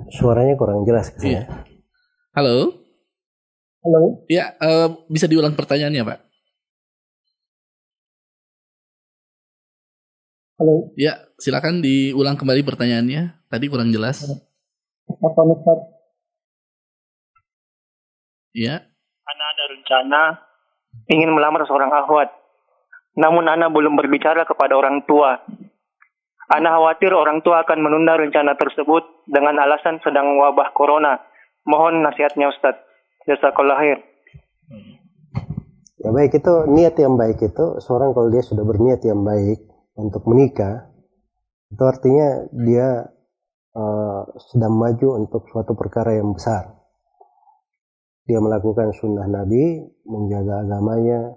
[0.09, 1.45] Suaranya kurang jelas Iya.
[2.33, 2.73] Halo?
[3.85, 4.25] Halo.
[4.29, 6.19] Ya, uh, bisa diulang pertanyaannya, Pak?
[10.59, 10.91] Halo.
[10.99, 13.47] Ya, silakan diulang kembali pertanyaannya.
[13.47, 14.27] Tadi kurang jelas.
[15.09, 15.79] Apa Ustaz?
[18.53, 18.85] Ya.
[19.25, 20.21] Ana ada rencana
[21.09, 22.38] ingin melamar seorang akhwat.
[23.17, 25.39] Namun Ana belum berbicara kepada orang tua.
[26.49, 31.21] Ana khawatir orang tua akan menunda rencana tersebut dengan alasan sedang wabah corona.
[31.65, 32.77] Mohon nasihatnya Ustaz.
[33.29, 33.99] Jazakallah khair.
[35.99, 39.59] Ya baik itu niat yang baik itu seorang kalau dia sudah berniat yang baik
[39.99, 40.89] untuk menikah
[41.69, 42.87] itu artinya dia
[43.77, 46.81] uh, sedang maju untuk suatu perkara yang besar.
[48.25, 51.33] Dia melakukan sunnah Nabi, menjaga agamanya,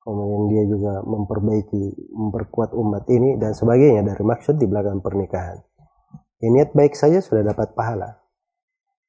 [0.00, 5.60] kemudian dia juga memperbaiki, memperkuat umat ini dan sebagainya dari maksud di belakang pernikahan.
[6.40, 8.16] Ya, niat baik saja sudah dapat pahala.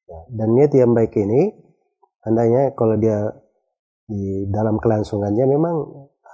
[0.04, 1.56] Ya, dan niat yang baik ini
[2.20, 3.32] tandanya kalau dia
[4.04, 5.74] di dalam kelangsungannya memang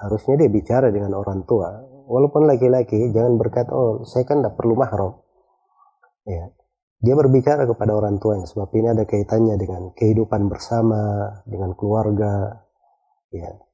[0.03, 1.71] harusnya dia bicara dengan orang tua.
[2.09, 5.23] Walaupun laki-laki jangan berkata, oh saya kan tidak perlu mahram.
[6.27, 6.51] Ya,
[6.99, 12.65] dia berbicara kepada orang tuanya sebab ini ada kaitannya dengan kehidupan bersama, dengan keluarga.
[13.31, 13.68] Ya.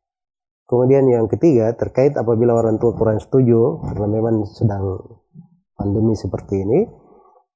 [0.64, 4.96] Kemudian yang ketiga terkait apabila orang tua kurang setuju karena memang sedang
[5.77, 6.88] pandemi seperti ini,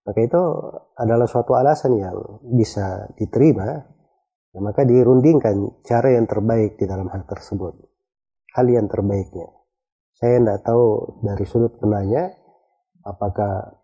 [0.04, 0.42] maka itu
[0.96, 2.16] adalah suatu alasan yang
[2.56, 3.80] bisa diterima,
[4.52, 7.76] ya, maka dirundingkan cara yang terbaik di dalam hal tersebut.
[8.56, 9.52] Hal yang terbaiknya.
[10.16, 10.84] Saya tidak tahu
[11.20, 12.32] dari sudut penanya,
[13.04, 13.80] apakah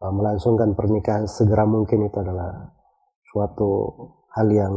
[0.00, 2.72] uh, melangsungkan pernikahan segera mungkin itu adalah
[3.28, 3.70] suatu
[4.34, 4.74] hal yang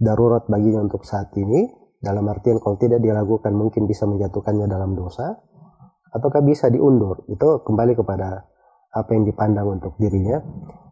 [0.00, 5.36] darurat baginya untuk saat ini, dalam artian kalau tidak dilakukan mungkin bisa menjatuhkannya dalam dosa,
[6.16, 7.28] ataukah bisa diundur.
[7.28, 8.48] Itu kembali kepada
[8.90, 10.40] apa yang dipandang untuk dirinya.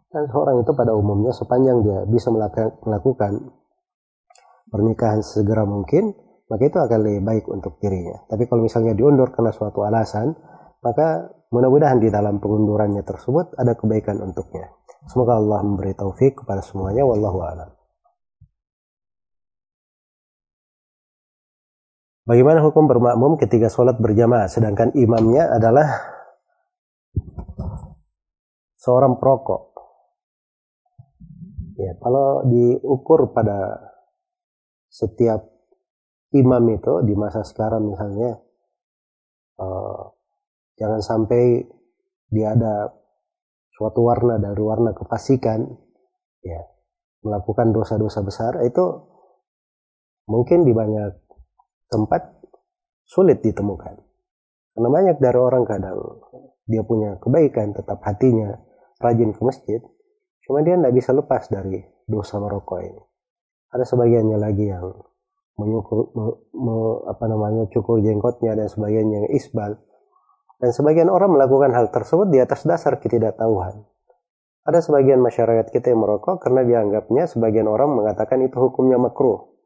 [0.09, 3.33] Dan seorang itu pada umumnya sepanjang dia bisa melakukan
[4.68, 6.12] pernikahan segera mungkin
[6.49, 8.25] maka itu akan lebih baik untuk dirinya.
[8.25, 10.33] Tapi kalau misalnya diundur karena suatu alasan
[10.81, 14.73] maka mudah-mudahan di dalam pengundurannya tersebut ada kebaikan untuknya.
[15.12, 17.05] Semoga Allah memberi taufik kepada semuanya.
[17.05, 17.78] Wallahu a'lam
[22.29, 25.88] Bagaimana hukum bermakmum ketika sholat berjamaah sedangkan imamnya adalah
[28.77, 29.73] seorang perokok.
[31.81, 33.81] Ya, kalau diukur pada
[34.93, 35.41] setiap
[36.37, 38.37] imam itu di masa sekarang misalnya,
[39.57, 40.12] uh,
[40.77, 41.64] jangan sampai
[42.29, 42.93] dia ada
[43.73, 45.64] suatu warna dari warna kefasikan,
[46.45, 46.61] ya,
[47.25, 48.85] melakukan dosa-dosa besar itu
[50.29, 51.28] mungkin di banyak
[51.88, 52.22] tempat
[53.09, 53.96] sulit ditemukan.
[54.77, 55.98] Karena banyak dari orang kadang
[56.68, 58.55] dia punya kebaikan, tetap hatinya
[59.01, 59.81] rajin ke masjid,
[60.46, 63.03] cuma dia tidak bisa lepas dari dosa merokok ini.
[63.72, 64.87] Ada sebagiannya lagi yang
[65.59, 66.24] menyukur, me,
[66.55, 66.77] me,
[67.11, 69.77] apa namanya cukur jenggotnya dan sebagian yang isbal.
[70.59, 73.83] Dan sebagian orang melakukan hal tersebut di atas dasar ketidaktahuan.
[74.66, 79.58] Ada sebagian masyarakat kita yang merokok karena dianggapnya sebagian orang mengatakan itu hukumnya makruh.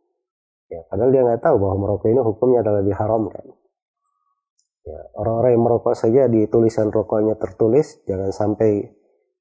[0.72, 3.44] Ya, padahal dia nggak tahu bahwa merokok ini hukumnya adalah diharamkan.
[4.88, 8.88] Ya, orang-orang yang merokok saja di tulisan rokoknya tertulis jangan sampai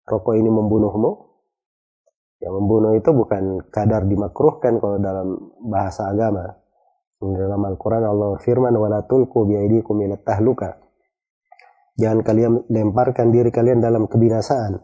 [0.04, 1.32] rokok ini membunuhmu.
[2.44, 6.52] Yang membunuh itu bukan kadar dimakruhkan kalau dalam bahasa agama.
[7.22, 10.84] Dalam Al-Quran Allah firman wala tulku biaidikum ila tahluka.
[11.96, 14.84] Jangan kalian lemparkan diri kalian dalam kebinasaan.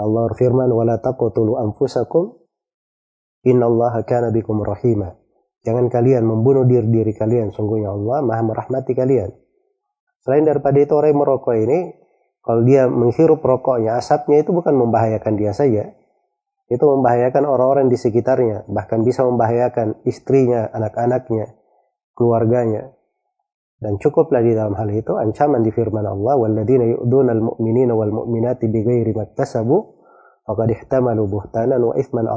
[0.00, 2.40] Allah firman wala taqtulu anfusakum
[3.42, 5.23] innallaha kana bikum rahima
[5.64, 9.32] Jangan kalian membunuh diri diri kalian, sungguhnya Allah maha merahmati kalian.
[10.20, 11.78] Selain daripada itu orang yang merokok ini,
[12.44, 15.96] kalau dia menghirup rokoknya, asapnya itu bukan membahayakan dia saja.
[16.68, 21.56] Itu membahayakan orang-orang di sekitarnya, bahkan bisa membahayakan istrinya, anak-anaknya,
[22.12, 22.92] keluarganya.
[23.80, 29.08] Dan cukuplah di dalam hal itu ancaman di firman Allah, وَالَّذِينَ يُؤْدُونَ الْمُؤْمِنِينَ وَالْمُؤْمِنَاتِ بِغَيْرِ
[29.08, 29.76] bighairi maktasabu
[30.44, 32.28] faqad ihtamalu buhtanan ithman.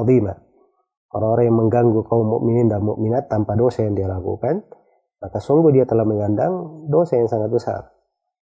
[1.12, 4.64] Orang-orang yang mengganggu kaum mukminin dan mukminat tanpa dosa yang dia lakukan,
[5.24, 7.82] maka sungguh dia telah mengandang dosa yang sangat besar.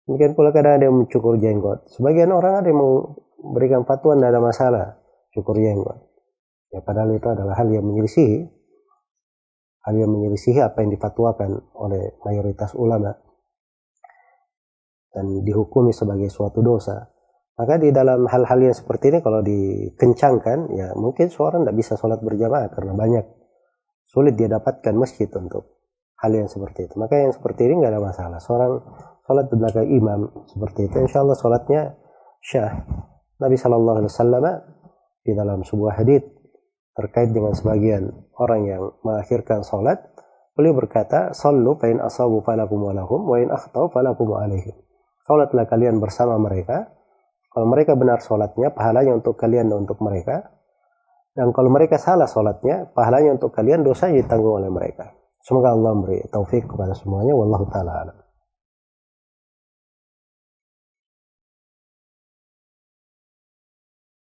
[0.08, 1.84] Mungkin pula kadang ada yang mencukur jenggot.
[1.92, 4.86] Sebagian orang ada yang memberikan fatwa tidak ada masalah
[5.36, 6.00] cukur jenggot.
[6.72, 8.58] Ya padahal itu adalah hal yang menyelisihi
[9.88, 13.16] hal yang menyelisihi apa yang difatwakan oleh mayoritas ulama
[15.08, 17.08] dan dihukumi sebagai suatu dosa.
[17.58, 22.22] Maka di dalam hal-hal yang seperti ini kalau dikencangkan, ya mungkin seorang tidak bisa sholat
[22.22, 23.26] berjamaah karena banyak
[24.06, 25.78] sulit dia dapatkan masjid untuk
[26.22, 26.94] hal yang seperti itu.
[27.02, 28.38] Maka yang seperti ini nggak ada masalah.
[28.38, 28.72] Seorang
[29.26, 31.82] sholat di belakang imam seperti itu, insya Allah sholatnya
[32.38, 32.72] syah.
[33.38, 34.44] Nabi Shallallahu Alaihi Wasallam
[35.22, 36.22] di dalam sebuah hadis
[36.98, 40.02] terkait dengan sebagian orang yang mengakhirkan sholat,
[40.58, 44.74] beliau berkata, "Sallu fa in asabu falakum walahum wa in akhtau falakum alaihim."
[45.22, 46.97] Sholatlah kalian bersama mereka.
[47.58, 50.46] Kalau mereka benar sholatnya, pahalanya untuk kalian dan untuk mereka.
[51.34, 55.10] Dan kalau mereka salah sholatnya, pahalanya untuk kalian, dosa ditanggung oleh mereka.
[55.42, 57.34] Semoga Allah memberi taufik kepada semuanya.
[57.34, 58.18] Wallahu ta'ala alam.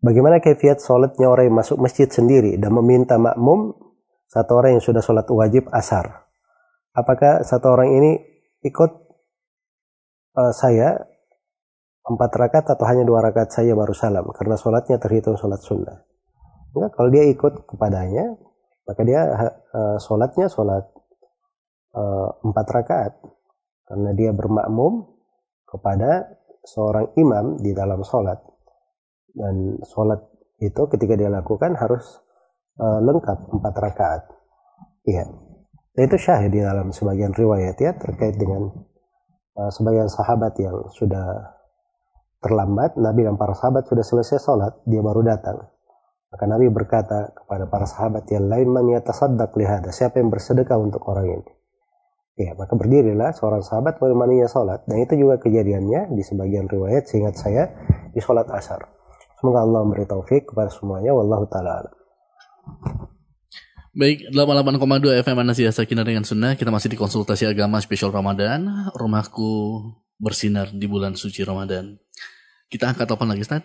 [0.03, 3.71] Bagaimana kefiat sholatnya orang yang masuk masjid sendiri dan meminta makmum
[4.27, 6.27] satu orang yang sudah sholat wajib asar?
[6.91, 8.19] Apakah satu orang ini
[8.67, 8.91] ikut
[10.35, 11.12] uh, saya
[12.03, 16.03] empat rakaat atau hanya dua rakaat saja baru salam karena sholatnya terhitung sholat sunnah?
[16.73, 18.35] Enggak, kalau dia ikut kepadanya
[18.83, 19.21] maka dia
[19.73, 20.85] uh, sholatnya sholat
[21.95, 23.13] uh, empat rakaat
[23.87, 25.07] karena dia bermakmum
[25.69, 28.39] kepada seorang imam di dalam sholat
[29.33, 30.21] dan sholat
[30.63, 32.05] itu ketika dia lakukan harus
[32.79, 34.23] uh, lengkap empat rakaat.
[35.09, 35.27] Iya.
[35.93, 38.71] Dan itu syahid di dalam sebagian riwayat ya terkait dengan
[39.59, 41.59] uh, sebagian sahabat yang sudah
[42.43, 45.63] terlambat, Nabi dan para sahabat sudah selesai sholat, dia baru datang.
[46.33, 51.05] Maka Nabi berkata kepada para sahabat yang lain, man yatasaddaq lihada, siapa yang bersedekah untuk
[51.07, 51.53] orang ini?
[52.41, 54.89] Ya, maka berdirilah seorang sahabat menemaninya sholat.
[54.89, 57.69] Dan itu juga kejadiannya di sebagian riwayat, seingat saya,
[58.11, 58.89] di sholat asar.
[59.37, 61.13] Semoga Allah memberi taufik kepada semuanya.
[61.13, 61.93] Wallahu ta'ala
[63.93, 66.57] Baik, 88,2 FM Anasya Sakinah dengan Sunnah.
[66.57, 68.89] Kita masih di konsultasi agama spesial Ramadan.
[68.97, 69.85] Rumahku
[70.17, 72.01] bersinar di bulan suci Ramadan.
[72.73, 73.61] Kita angkat telepon lagi, Ustaz.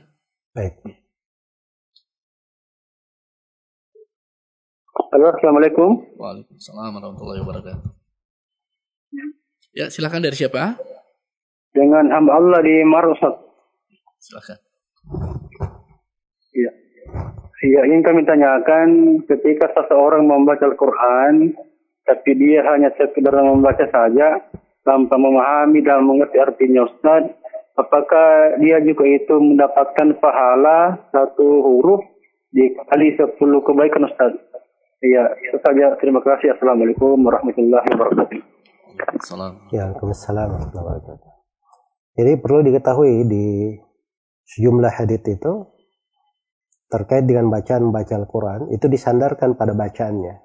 [0.51, 0.83] Baik.
[5.15, 5.89] Halo, Assalamualaikum.
[6.19, 7.87] Waalaikumsalam warahmatullahi wabarakatuh.
[9.71, 10.75] Ya, silakan dari siapa?
[11.71, 13.31] Dengan hamba Allah di Marusat.
[14.19, 14.59] Silakan.
[16.51, 16.71] Iya.
[17.63, 21.55] Iya, ingin kami tanyakan ketika seseorang membaca Al-Quran,
[22.03, 24.43] tapi dia hanya sekedar membaca saja,
[24.83, 27.23] tanpa memahami dan mengerti artinya Ustaz,
[27.77, 32.01] apakah dia juga itu mendapatkan pahala satu huruf
[32.51, 34.33] dikali sepuluh kebaikan Ustaz?
[34.97, 35.93] Iya, itu saja.
[36.01, 36.57] Terima kasih.
[36.57, 38.41] Assalamualaikum warahmatullahi wabarakatuh.
[39.21, 39.69] Assalamualaikum.
[39.69, 41.31] Ya, warahmatullahi wabarakatuh.
[42.17, 43.45] Jadi perlu diketahui di
[44.57, 45.53] sejumlah hadits itu
[46.89, 50.35] terkait dengan bacaan baca Al-Quran itu disandarkan pada bacaannya.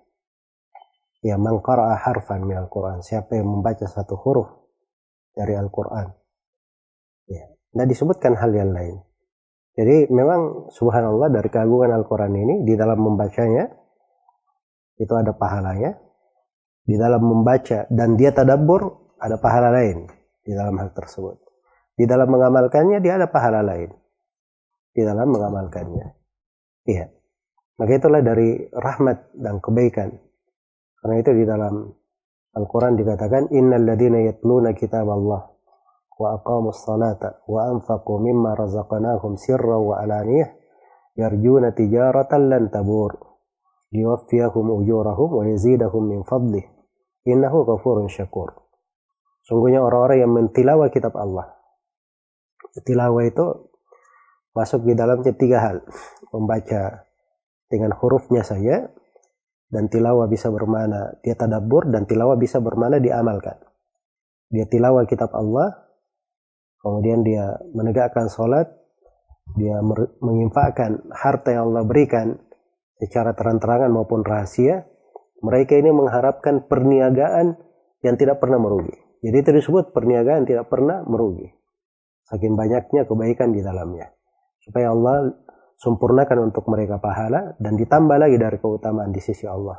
[1.24, 3.00] Ya, mangkara harfan min Al-Quran.
[3.00, 4.52] Siapa yang membaca satu huruf
[5.32, 6.21] dari Al-Quran.
[7.72, 9.00] Dan disebutkan hal yang lain.
[9.72, 13.64] Jadi memang subhanallah dari keagungan Al-Quran ini di dalam membacanya
[15.00, 15.96] itu ada pahalanya.
[16.82, 20.10] Di dalam membaca dan dia tadabbur ada pahala lain
[20.42, 21.38] di dalam hal tersebut.
[21.94, 23.88] Di dalam mengamalkannya dia ada pahala lain.
[24.92, 26.06] Di dalam mengamalkannya.
[26.90, 27.06] Iya.
[27.78, 30.10] Maka itulah dari rahmat dan kebaikan.
[31.00, 31.86] Karena itu di dalam
[32.52, 35.51] Al-Quran dikatakan innal ladina yatluna kitab Allah
[37.72, 40.52] anfaqu mimma razaqnahum sirra wa alaniyah
[41.18, 43.18] yarjuna tijaratan lan tabur
[43.90, 46.64] yuwaffiyahum ujurahum wa yazidahum min fadlih
[47.26, 48.54] innahu ghafurun syakur
[49.42, 51.62] sungguhnya orang-orang yang mentilawah kitab Allah
[52.80, 53.72] tilawah itu
[54.56, 55.84] masuk di dalamnya tiga hal.
[56.32, 57.04] Membaca
[57.68, 58.88] dengan hurufnya saja,
[59.68, 63.60] dan tilawah bisa bermana dia tadabur, dan tilawah bisa bermana diamalkan.
[64.52, 65.81] Dia tilawah kitab Allah,
[66.82, 68.68] kemudian dia menegakkan sholat,
[69.54, 69.78] dia
[70.20, 72.36] menginfakkan harta yang Allah berikan
[72.98, 74.86] secara terang-terangan maupun rahasia,
[75.42, 77.58] mereka ini mengharapkan perniagaan
[78.02, 78.94] yang tidak pernah merugi.
[79.22, 81.46] Jadi itu disebut perniagaan tidak pernah merugi.
[82.26, 84.10] Saking banyaknya kebaikan di dalamnya
[84.62, 85.34] supaya Allah
[85.78, 89.78] sempurnakan untuk mereka pahala dan ditambah lagi dari keutamaan di sisi Allah.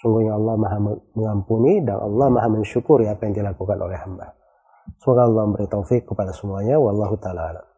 [0.00, 0.78] Sungguhnya Allah maha
[1.16, 4.32] mengampuni dan Allah maha mensyukuri apa yang dilakukan oleh hamba.
[4.98, 6.80] Semoga Allah memberi taufik kepada semuanya.
[6.82, 7.70] Wallahu ta'ala.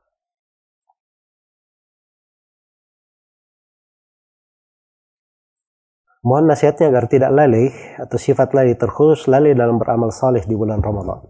[6.23, 10.79] Mohon nasihatnya agar tidak lalai atau sifat lalai terkhusus lalai dalam beramal saleh di bulan
[10.79, 11.27] Ramadan.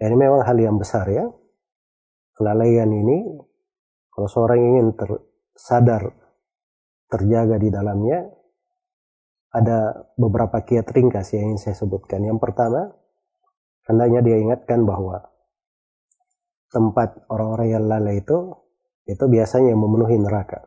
[0.00, 1.26] ini memang hal yang besar ya.
[2.38, 3.18] Kelalaian ini
[4.14, 6.14] kalau seorang ingin tersadar,
[7.10, 8.28] terjaga di dalamnya,
[9.50, 12.22] ada beberapa kiat ringkas yang ingin saya sebutkan.
[12.22, 12.99] Yang pertama,
[13.89, 15.25] hendaknya dia ingatkan bahwa
[16.73, 18.53] tempat orang-orang yang lalai itu,
[19.05, 20.65] itu biasanya memenuhi neraka.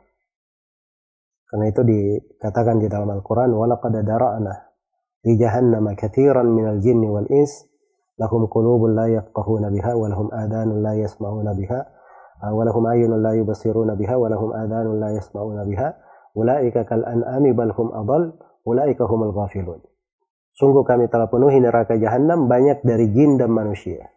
[1.49, 4.55] Karena itu dikatakan di dalam Al-Quran, وَلَقَدَ دَرَأْنَا
[5.25, 7.53] لِجَهَنَّمَ كَثِيرًا مِنَ الْجِنِّ وَالْإِنسِ
[8.21, 11.99] لَهُمْ قُلُوبٌ لَا يَفْقَهُونَ بِهَا وَلَهُمْ آذَانٌ لَا يَسْمَعُونَ بِهَا
[12.53, 15.97] ولهم أعين لا يبصرون بها ولهم آذان لا يسمعون بها
[16.37, 18.33] أولئك كالأنعام بل هم أضل
[18.67, 19.81] أولئك هم الغافلون
[20.54, 24.14] Sungguh kami telah penuhi neraka jahanam banyak dari jin dan manusia.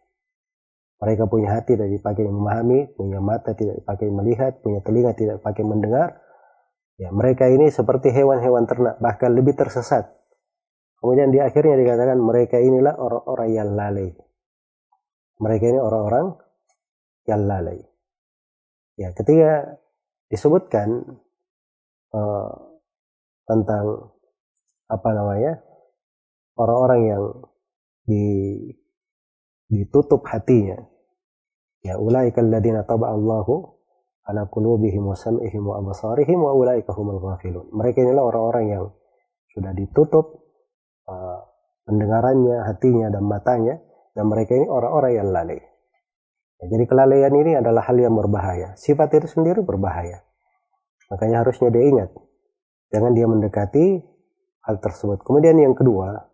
[1.01, 5.65] Mereka punya hati tidak dipakai memahami, punya mata tidak dipakai melihat, punya telinga tidak dipakai
[5.65, 6.21] mendengar.
[6.97, 10.09] Ya, mereka ini seperti hewan-hewan ternak, bahkan lebih tersesat.
[10.97, 14.09] Kemudian di akhirnya dikatakan mereka inilah orang-orang yang lalai.
[15.37, 16.27] Mereka ini orang-orang
[17.29, 17.81] yang lalai.
[18.97, 19.77] Ya, ketika
[20.33, 21.21] disebutkan
[22.17, 22.53] uh,
[23.45, 24.17] tentang
[24.89, 25.61] apa namanya
[26.57, 27.23] orang-orang yang
[28.07, 28.25] di,
[29.71, 30.79] ditutup hatinya
[31.85, 33.55] ya ulaika alladziina Allahu
[34.27, 38.85] ala qulubihim wa sam'ihim wa absarihim wa ulaika humul ghafilun mereka inilah orang-orang yang
[39.55, 40.43] sudah ditutup
[41.07, 41.47] uh,
[41.87, 43.79] pendengarannya hatinya dan matanya
[44.19, 45.61] dan mereka ini orang-orang yang lalai
[46.57, 48.73] Ya, jadi kelalaian ini adalah hal yang berbahaya.
[48.81, 50.25] Sifat itu sendiri berbahaya.
[51.13, 52.11] Makanya harusnya dia ingat.
[52.89, 54.01] Jangan dia mendekati
[54.65, 55.21] hal tersebut.
[55.21, 56.33] Kemudian yang kedua,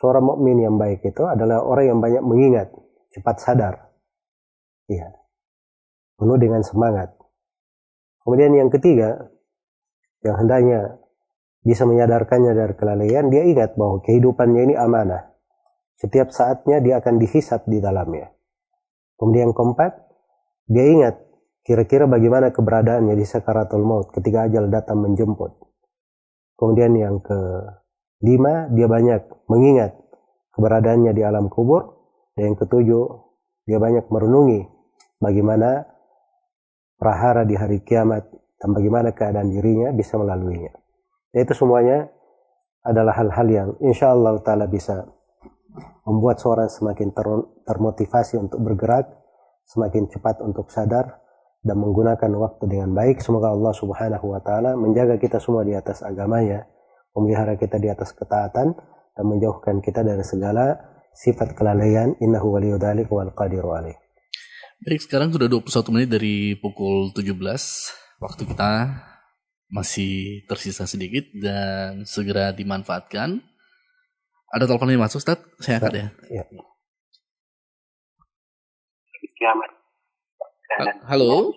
[0.00, 2.72] seorang mukmin yang baik itu adalah orang yang banyak mengingat,
[3.12, 3.74] cepat sadar.
[4.88, 5.12] Iya.
[6.16, 7.12] Penuh dengan semangat.
[8.24, 9.28] Kemudian yang ketiga,
[10.24, 11.00] yang hendaknya
[11.60, 15.36] bisa menyadarkannya dari kelalaian, dia ingat bahwa kehidupannya ini amanah.
[16.00, 18.32] Setiap saatnya dia akan dihisap di dalamnya.
[19.20, 19.92] Kemudian yang keempat,
[20.64, 21.20] dia ingat
[21.60, 25.60] kira-kira bagaimana keberadaannya di sakaratul maut ketika ajal datang menjemput.
[26.56, 27.20] Kemudian yang
[28.20, 29.96] kelima, dia banyak mengingat
[30.54, 31.98] keberadaannya di alam kubur.
[32.36, 33.04] Dan yang ketujuh,
[33.66, 34.60] dia banyak merenungi
[35.18, 35.88] bagaimana
[37.00, 38.28] prahara di hari kiamat
[38.60, 40.70] dan bagaimana keadaan dirinya bisa melaluinya.
[41.32, 42.12] Dan itu semuanya
[42.84, 45.04] adalah hal-hal yang insya Allah ta'ala bisa
[46.04, 47.26] membuat seorang semakin ter
[47.68, 49.06] termotivasi untuk bergerak,
[49.68, 51.20] semakin cepat untuk sadar,
[51.60, 53.20] dan menggunakan waktu dengan baik.
[53.20, 56.66] Semoga Allah Subhanahu wa taala menjaga kita semua di atas agamanya,
[57.20, 58.72] memelihara kita di atas ketaatan
[59.12, 60.80] dan menjauhkan kita dari segala
[61.12, 62.16] sifat kelalaian.
[62.24, 64.00] Innahu waliyudzalik wal qadiru alaih.
[64.80, 67.36] Baik, sekarang sudah 21 menit dari pukul 17.
[68.24, 68.72] Waktu kita
[69.68, 73.44] masih tersisa sedikit dan segera dimanfaatkan.
[74.50, 75.38] Ada telepon yang masuk, Ustaz?
[75.60, 76.06] Saya angkat ya.
[76.32, 76.44] Ya.
[81.06, 81.54] Halo.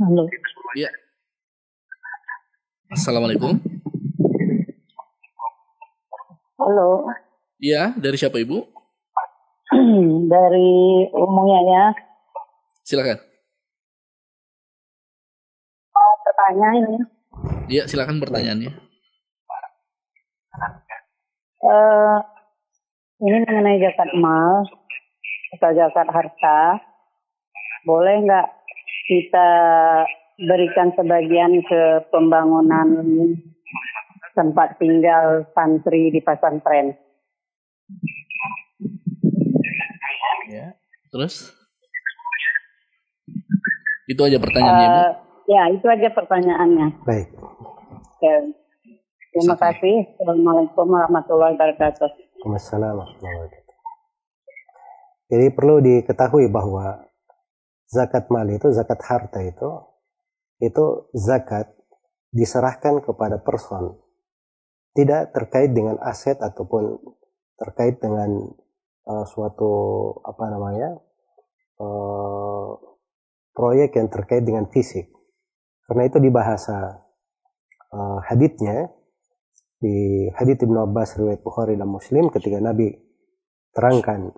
[0.00, 0.24] Halo.
[0.74, 0.90] Iya.
[2.90, 3.73] Assalamualaikum.
[6.64, 7.04] Halo.
[7.60, 8.56] Iya, dari siapa Ibu?
[10.32, 10.72] Dari
[11.12, 11.84] umumnya ya.
[12.80, 13.20] Silakan.
[15.92, 17.00] Oh, pertanyaan ini.
[17.68, 18.72] Iya, silakan pertanyaannya.
[21.68, 22.18] Eh,
[23.28, 24.64] ini mengenai zakat mal
[25.60, 26.80] atau zakat harta.
[27.84, 28.48] Boleh nggak
[29.12, 29.48] kita
[30.40, 32.88] berikan sebagian ke pembangunan
[34.34, 36.98] tempat tinggal santri di pesantren?
[40.50, 40.74] Ya.
[41.14, 41.54] Terus?
[44.04, 44.88] Itu aja pertanyaannya.
[44.90, 45.12] Eh,
[45.48, 46.86] ya, itu aja pertanyaannya.
[47.08, 47.28] Baik.
[47.38, 48.34] Oke.
[49.34, 50.14] Terima kasih.
[50.14, 52.06] Assalamualaikum warahmatullahi wabarakatuh.
[52.44, 53.74] Waalaikumsalam warahmatullahi wabarakatuh.
[55.24, 57.08] Jadi perlu diketahui bahwa
[57.88, 59.70] zakat mal itu, zakat harta itu,
[60.60, 61.72] itu zakat
[62.30, 64.03] diserahkan kepada person.
[64.94, 67.02] Tidak terkait dengan aset ataupun
[67.58, 68.30] terkait dengan
[69.10, 69.72] uh, suatu
[70.22, 70.94] apa namanya
[71.82, 72.78] uh,
[73.54, 75.10] proyek yang terkait dengan fisik.
[75.90, 77.04] Karena itu di bahasa
[77.90, 78.90] uh, hadithnya
[79.82, 82.94] di hadits Ibnu Abbas riwayat Bukhari dan Muslim ketika Nabi
[83.76, 84.32] terangkan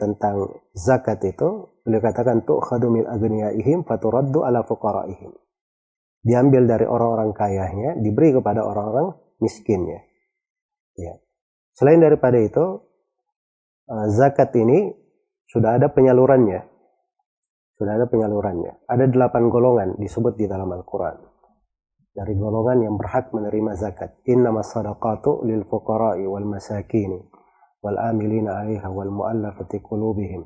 [0.00, 5.36] tentang zakat itu beliau katakan tu'khadu min aghniyaihim faturaddu ala fuqaraihim
[6.24, 10.06] diambil dari orang-orang kayanya diberi kepada orang-orang miskinnya
[11.00, 11.16] ya.
[11.74, 12.84] Selain daripada itu
[13.88, 14.92] eh, zakat ini
[15.50, 16.62] sudah ada penyalurannya.
[17.80, 18.84] Sudah ada penyalurannya.
[18.86, 21.16] Ada delapan golongan disebut di dalam Al-Quran.
[22.12, 24.20] Dari golongan yang berhak menerima zakat.
[24.28, 27.18] Innamas sadaqatu lil fuqara'i wal masakini
[27.80, 30.44] wal amilina 'alaiha wal mu'allafati qulubihim.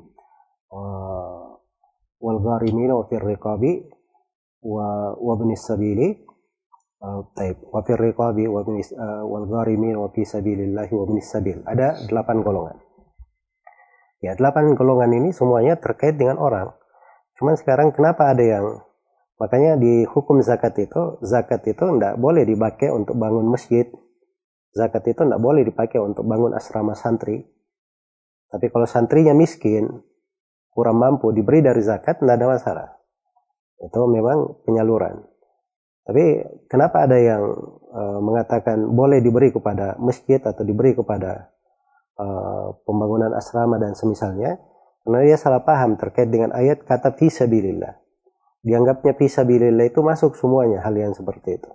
[2.23, 3.83] Wal gharimin wa fir riqabi
[4.65, 6.24] wa wa ibnis sabili
[7.37, 7.57] Taib.
[7.69, 8.93] Wa fir riqabi ibnis
[9.25, 10.25] wal gharimin wa fi.
[10.25, 12.77] Ada delapan golongan.
[14.23, 16.73] Ya, delapan golongan ini semuanya terkait dengan orang.
[17.37, 18.81] Cuman sekarang kenapa ada yang
[19.35, 23.83] Makanya di hukum zakat itu, zakat itu tidak boleh dipakai untuk bangun masjid.
[24.71, 27.43] Zakat itu tidak boleh dipakai untuk bangun asrama santri.
[28.47, 29.91] Tapi kalau santrinya miskin,
[30.71, 32.87] kurang mampu diberi dari zakat, tidak ada masalah.
[33.83, 35.34] Itu memang penyaluran.
[36.05, 36.23] Tapi
[36.69, 37.43] kenapa ada yang
[37.89, 41.49] uh, mengatakan boleh diberi kepada masjid atau diberi kepada
[42.21, 44.61] uh, pembangunan asrama dan semisalnya?
[45.01, 48.05] Karena dia salah paham terkait dengan ayat kata fisabilillah
[48.65, 51.71] dianggapnya fisabilillah itu masuk semuanya hal yang seperti itu.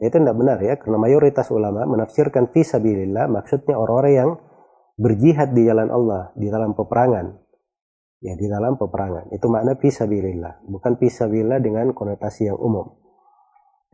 [0.00, 4.30] Itu tidak benar ya, karena mayoritas ulama menafsirkan fisabilillah maksudnya orang-orang yang
[4.96, 7.44] berjihad di jalan Allah, di dalam peperangan.
[8.24, 9.36] Ya, di dalam peperangan.
[9.36, 13.03] Itu makna fisabilillah, bukan fisabilillah dengan konotasi yang umum.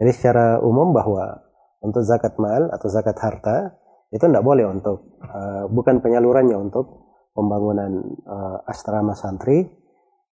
[0.01, 1.45] Jadi secara umum bahwa
[1.85, 3.77] untuk zakat mal atau zakat harta
[4.11, 7.05] itu tidak boleh untuk uh, bukan penyalurannya untuk
[7.37, 9.69] pembangunan uh, asrama santri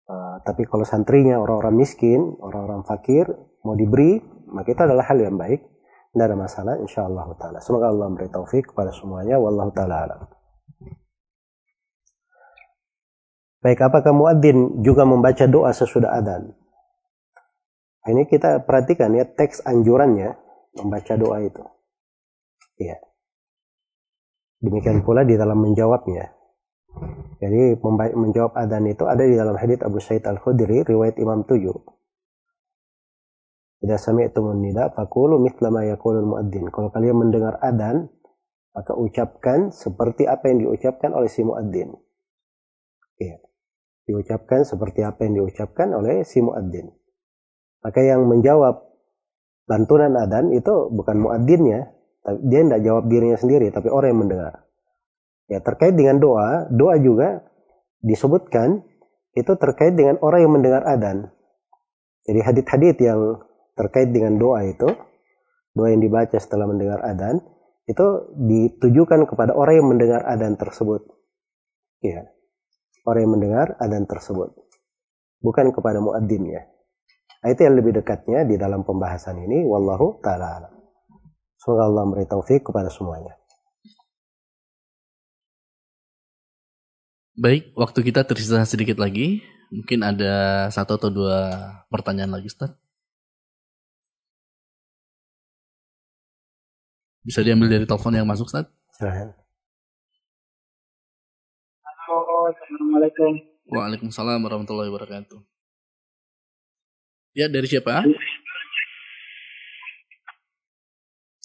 [0.03, 3.23] Uh, tapi kalau santrinya orang-orang miskin, orang-orang fakir,
[3.63, 4.19] mau diberi,
[4.51, 5.63] maka itu adalah hal yang baik.
[6.13, 7.57] Tidak ada masalah, insya Allah ta'ala.
[7.63, 9.39] Semoga Allah memberi taufik kepada semuanya.
[9.39, 10.21] Wallahu ta'ala alam.
[13.63, 16.51] Baik, apakah muadzin juga membaca doa sesudah adzan?
[18.03, 20.35] Ini kita perhatikan ya teks anjurannya
[20.75, 21.63] membaca doa itu.
[22.75, 22.99] Iya.
[24.59, 26.35] Demikian pula di dalam menjawabnya.
[27.39, 27.79] Jadi
[28.15, 31.63] menjawab adzan itu ada di dalam hadits Abu Sa'id Al-Khudri riwayat Imam 7.
[33.83, 36.71] Idza sami'tumun nida faqulu mithla ma muadzin.
[36.71, 38.07] Kalau kalian mendengar adzan,
[38.71, 41.91] maka ucapkan seperti apa yang diucapkan oleh si muadzin.
[43.19, 43.43] Iya.
[44.07, 46.91] Diucapkan seperti apa yang diucapkan oleh si muadzin.
[47.83, 48.79] Maka yang menjawab
[49.67, 51.91] lantunan adan itu bukan muadzinnya,
[52.47, 54.53] dia tidak jawab dirinya sendiri, tapi orang yang mendengar.
[55.51, 57.43] Ya terkait dengan doa, doa juga
[57.99, 58.83] disebutkan
[59.35, 61.27] itu terkait dengan orang yang mendengar adan.
[62.23, 63.43] Jadi hadit-hadit yang
[63.75, 64.87] terkait dengan doa itu,
[65.75, 67.43] doa yang dibaca setelah mendengar adan,
[67.83, 71.03] itu ditujukan kepada orang yang mendengar adan tersebut.
[71.99, 72.31] Ya,
[73.03, 74.55] orang yang mendengar adan tersebut,
[75.43, 76.72] bukan kepada muadzinnya.
[77.43, 79.67] Nah, itu yang lebih dekatnya di dalam pembahasan ini.
[79.67, 80.63] Wallahu ta'ala
[81.59, 83.35] Semoga Allah memberi taufik kepada semuanya.
[87.35, 89.43] Baik, waktu kita tersisa sedikit lagi.
[89.75, 91.39] Mungkin ada satu atau dua
[91.91, 92.71] pertanyaan lagi, Ustaz.
[97.23, 98.67] Bisa diambil dari telepon yang masuk, Ustaz?
[98.95, 99.35] Silahkan.
[102.03, 103.31] Assalamualaikum.
[103.71, 105.52] Waalaikumsalam warahmatullahi wabarakatuh.
[107.33, 108.05] Ya, dari siapa?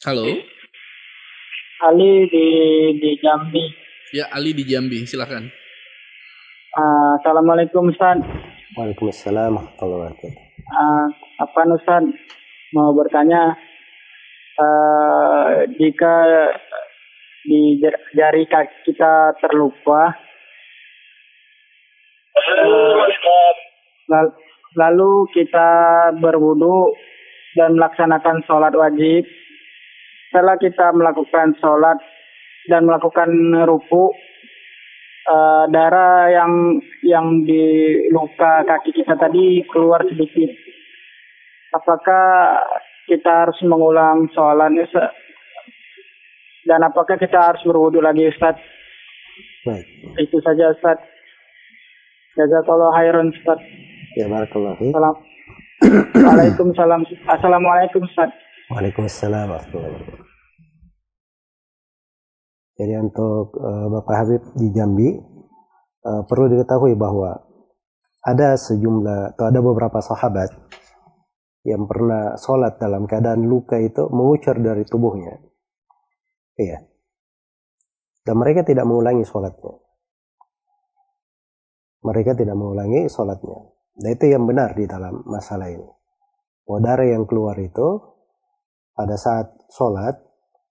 [0.04, 0.28] Halo?
[1.80, 2.46] Ali di
[3.00, 3.64] di Jambi.
[4.12, 5.48] Ya, Ali di Jambi, silakan.
[6.76, 8.20] Uh, Assalamualaikum Ustaz.
[8.76, 10.32] Waalaikumsalam warahmatullahi wabarakatuh.
[10.68, 11.06] Uh,
[11.40, 12.04] apa Ustaz
[12.76, 13.56] mau bertanya
[14.60, 16.14] uh, jika
[17.48, 17.80] di
[18.12, 20.12] jari kaki kita terlupa
[24.12, 24.28] uh,
[24.76, 25.70] lalu kita
[26.20, 26.92] berwudu
[27.56, 29.24] dan melaksanakan sholat wajib.
[30.28, 31.96] Setelah kita melakukan sholat
[32.68, 33.32] dan melakukan
[33.64, 34.12] ruku,
[35.28, 36.52] uh, darah yang
[37.00, 40.52] yang di luka kaki kita tadi keluar sedikit.
[41.72, 42.60] Apakah
[43.08, 44.84] kita harus mengulang sholatnya?
[46.68, 48.60] Dan apakah kita harus berwudu lagi Ustaz?
[49.64, 49.88] Baik.
[50.20, 51.00] Itu saja Ustaz.
[52.36, 53.60] Jazakallah khairan Ustaz.
[54.16, 54.78] Ya barakallah.
[54.80, 55.16] Salam.
[56.16, 57.00] Waalaikumsalam.
[57.28, 58.32] Assalamualaikum Ustaz.
[58.72, 59.48] Waalaikumsalam
[62.78, 65.10] Jadi untuk uh, Bapak Habib di Jambi
[66.06, 67.36] uh, perlu diketahui bahwa
[68.22, 70.52] ada sejumlah atau ada beberapa sahabat
[71.66, 75.36] yang pernah sholat dalam keadaan luka itu mengucur dari tubuhnya.
[76.56, 76.86] Iya.
[78.24, 79.74] Dan mereka tidak mengulangi sholatnya.
[82.04, 83.77] Mereka tidak mengulangi sholatnya.
[83.98, 85.88] Nah itu yang benar di dalam masalah ini.
[86.62, 87.98] Bahwa darah yang keluar itu
[88.94, 90.14] pada saat sholat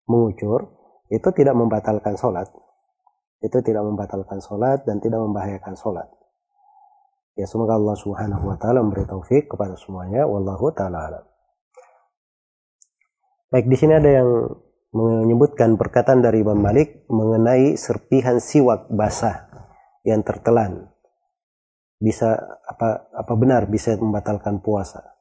[0.08, 0.72] mengucur
[1.12, 2.48] itu tidak membatalkan sholat.
[3.44, 6.08] Itu tidak membatalkan sholat dan tidak membahayakan sholat.
[7.38, 10.26] Ya semoga Allah subhanahu wa ta'ala memberi taufik kepada semuanya.
[10.26, 11.26] Wallahu ta'ala alam.
[13.54, 14.30] Baik di sini ada yang
[14.92, 19.48] menyebutkan perkataan dari Imam Malik mengenai serpihan siwak basah
[20.02, 20.90] yang tertelan
[21.98, 25.18] bisa apa apa benar bisa membatalkan puasa?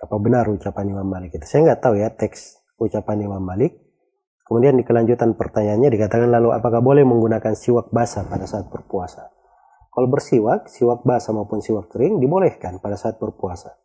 [0.00, 1.44] Apa benar ucapan Imam Malik itu?
[1.44, 3.76] Saya nggak tahu ya teks ucapan Imam Malik.
[4.48, 9.30] Kemudian di kelanjutan pertanyaannya dikatakan lalu apakah boleh menggunakan siwak basah pada saat berpuasa?
[9.90, 13.78] Kalau bersiwak, siwak basah maupun siwak kering dibolehkan pada saat berpuasa.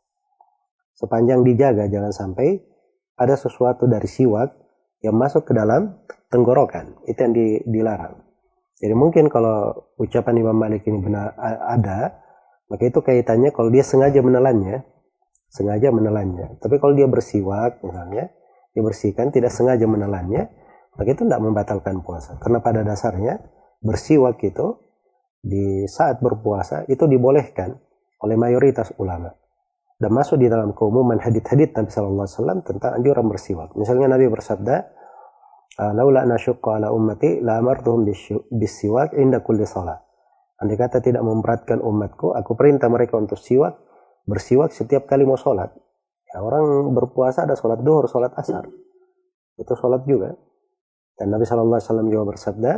[0.98, 2.62] Sepanjang dijaga jangan sampai
[3.14, 4.58] ada sesuatu dari siwak
[5.06, 6.02] yang masuk ke dalam
[6.34, 6.98] tenggorokan.
[7.06, 7.34] Itu yang
[7.70, 8.25] dilarang.
[8.76, 11.32] Jadi mungkin kalau ucapan Imam Malik ini benar
[11.64, 12.20] ada,
[12.68, 14.84] maka itu kaitannya kalau dia sengaja menelannya,
[15.48, 16.60] sengaja menelannya.
[16.60, 18.36] Tapi kalau dia bersiwak misalnya,
[18.76, 20.52] dia bersihkan tidak sengaja menelannya,
[21.00, 22.36] maka itu tidak membatalkan puasa.
[22.44, 23.40] Karena pada dasarnya
[23.80, 24.76] bersiwak itu
[25.40, 27.80] di saat berpuasa itu dibolehkan
[28.26, 29.30] oleh mayoritas ulama
[29.96, 33.70] dan masuk di dalam keumuman hadith-hadith Nabi Sallallahu Alaihi Wasallam tentang anjuran bersiwak.
[33.80, 34.76] Misalnya Nabi bersabda,
[35.80, 38.08] laula nasyukka ala ummati la amartuhum
[38.52, 40.06] bisiwak inda kulli salat.
[40.56, 43.76] Andai kata tidak memberatkan umatku, aku perintah mereka untuk siwak,
[44.24, 45.76] bersiwak setiap kali mau sholat.
[46.32, 48.64] Ya, orang berpuasa ada sholat duhur, sholat asar.
[49.60, 50.32] Itu sholat juga.
[51.16, 52.74] Dan Nabi SAW juga bersabda,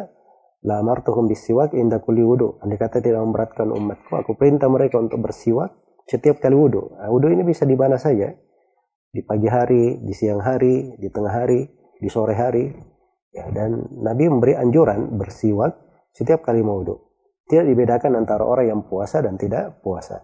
[0.65, 2.57] La amartuhum bisiwak inda kulli wudu.
[2.65, 5.69] Andai kata tidak memberatkan umatku, aku perintah mereka untuk bersiwak
[6.09, 6.97] setiap kali wudu.
[6.97, 8.33] Nah, wudu ini bisa di mana saja.
[9.13, 11.61] Di pagi hari, di siang hari, di tengah hari,
[11.97, 12.65] di sore hari.
[13.33, 15.75] Ya, dan Nabi memberi anjuran bersiwak
[16.15, 16.97] setiap kali mau wudhu.
[17.47, 20.19] Tidak dibedakan antara orang yang puasa dan tidak puasa.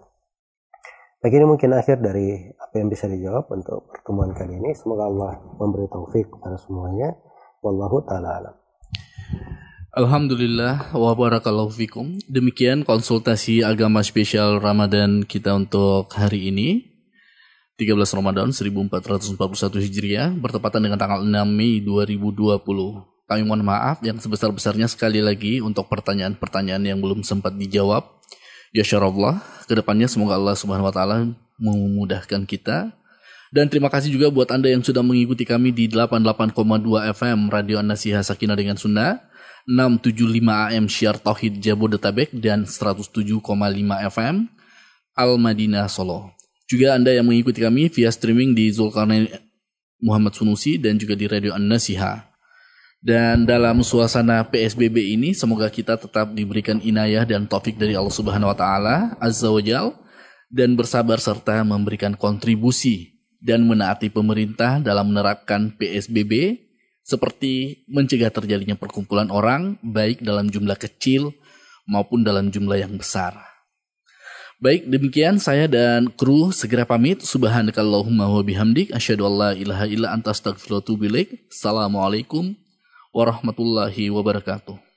[1.23, 4.75] Baik ini mungkin akhir dari apa yang bisa dijawab untuk pertemuan kali ini.
[4.75, 7.15] Semoga Allah memberi taufik kepada semuanya.
[7.63, 8.55] Wallahu taala alam.
[9.95, 12.19] Alhamdulillah wa barakallahu fikum.
[12.27, 16.92] Demikian konsultasi agama spesial Ramadan kita untuk hari ini.
[17.73, 19.33] 13 Ramadan 1441
[19.81, 22.61] Hijriah bertepatan dengan tanggal 6 Mei 2020.
[23.25, 28.05] Kami mohon maaf yang sebesar-besarnya sekali lagi untuk pertanyaan-pertanyaan yang belum sempat dijawab.
[28.77, 31.17] Ya syarallah, ke depannya semoga Allah Subhanahu wa taala
[31.57, 32.93] memudahkan kita.
[33.53, 36.57] Dan terima kasih juga buat Anda yang sudah mengikuti kami di 88,2
[37.13, 39.29] FM Radio An-Nasiha Sakinah dengan Sunnah,
[39.65, 43.41] 675 AM Syiar Tauhid Jabodetabek dan 107,5
[44.09, 44.35] FM
[45.13, 46.42] Al Madinah Solo.
[46.73, 49.29] Juga Anda yang mengikuti kami via streaming di Zulkarnain
[50.01, 52.33] Muhammad Sunusi dan juga di Radio An-Nasiha.
[52.97, 58.49] Dan dalam suasana PSBB ini semoga kita tetap diberikan inayah dan taufik dari Allah Subhanahu
[58.49, 59.93] wa taala Azza wa Jal
[60.49, 66.57] dan bersabar serta memberikan kontribusi dan menaati pemerintah dalam menerapkan PSBB
[67.05, 71.37] seperti mencegah terjadinya perkumpulan orang baik dalam jumlah kecil
[71.85, 73.52] maupun dalam jumlah yang besar.
[74.63, 77.19] Baik, demikian saya dan kru segera pamit.
[77.19, 81.51] Subhanakallahumma wa bihamdik asyhadu an la ilaha illa anta ilaik.
[81.51, 82.55] Assalamualaikum
[83.11, 84.92] warahmatullahi wabarakatuh.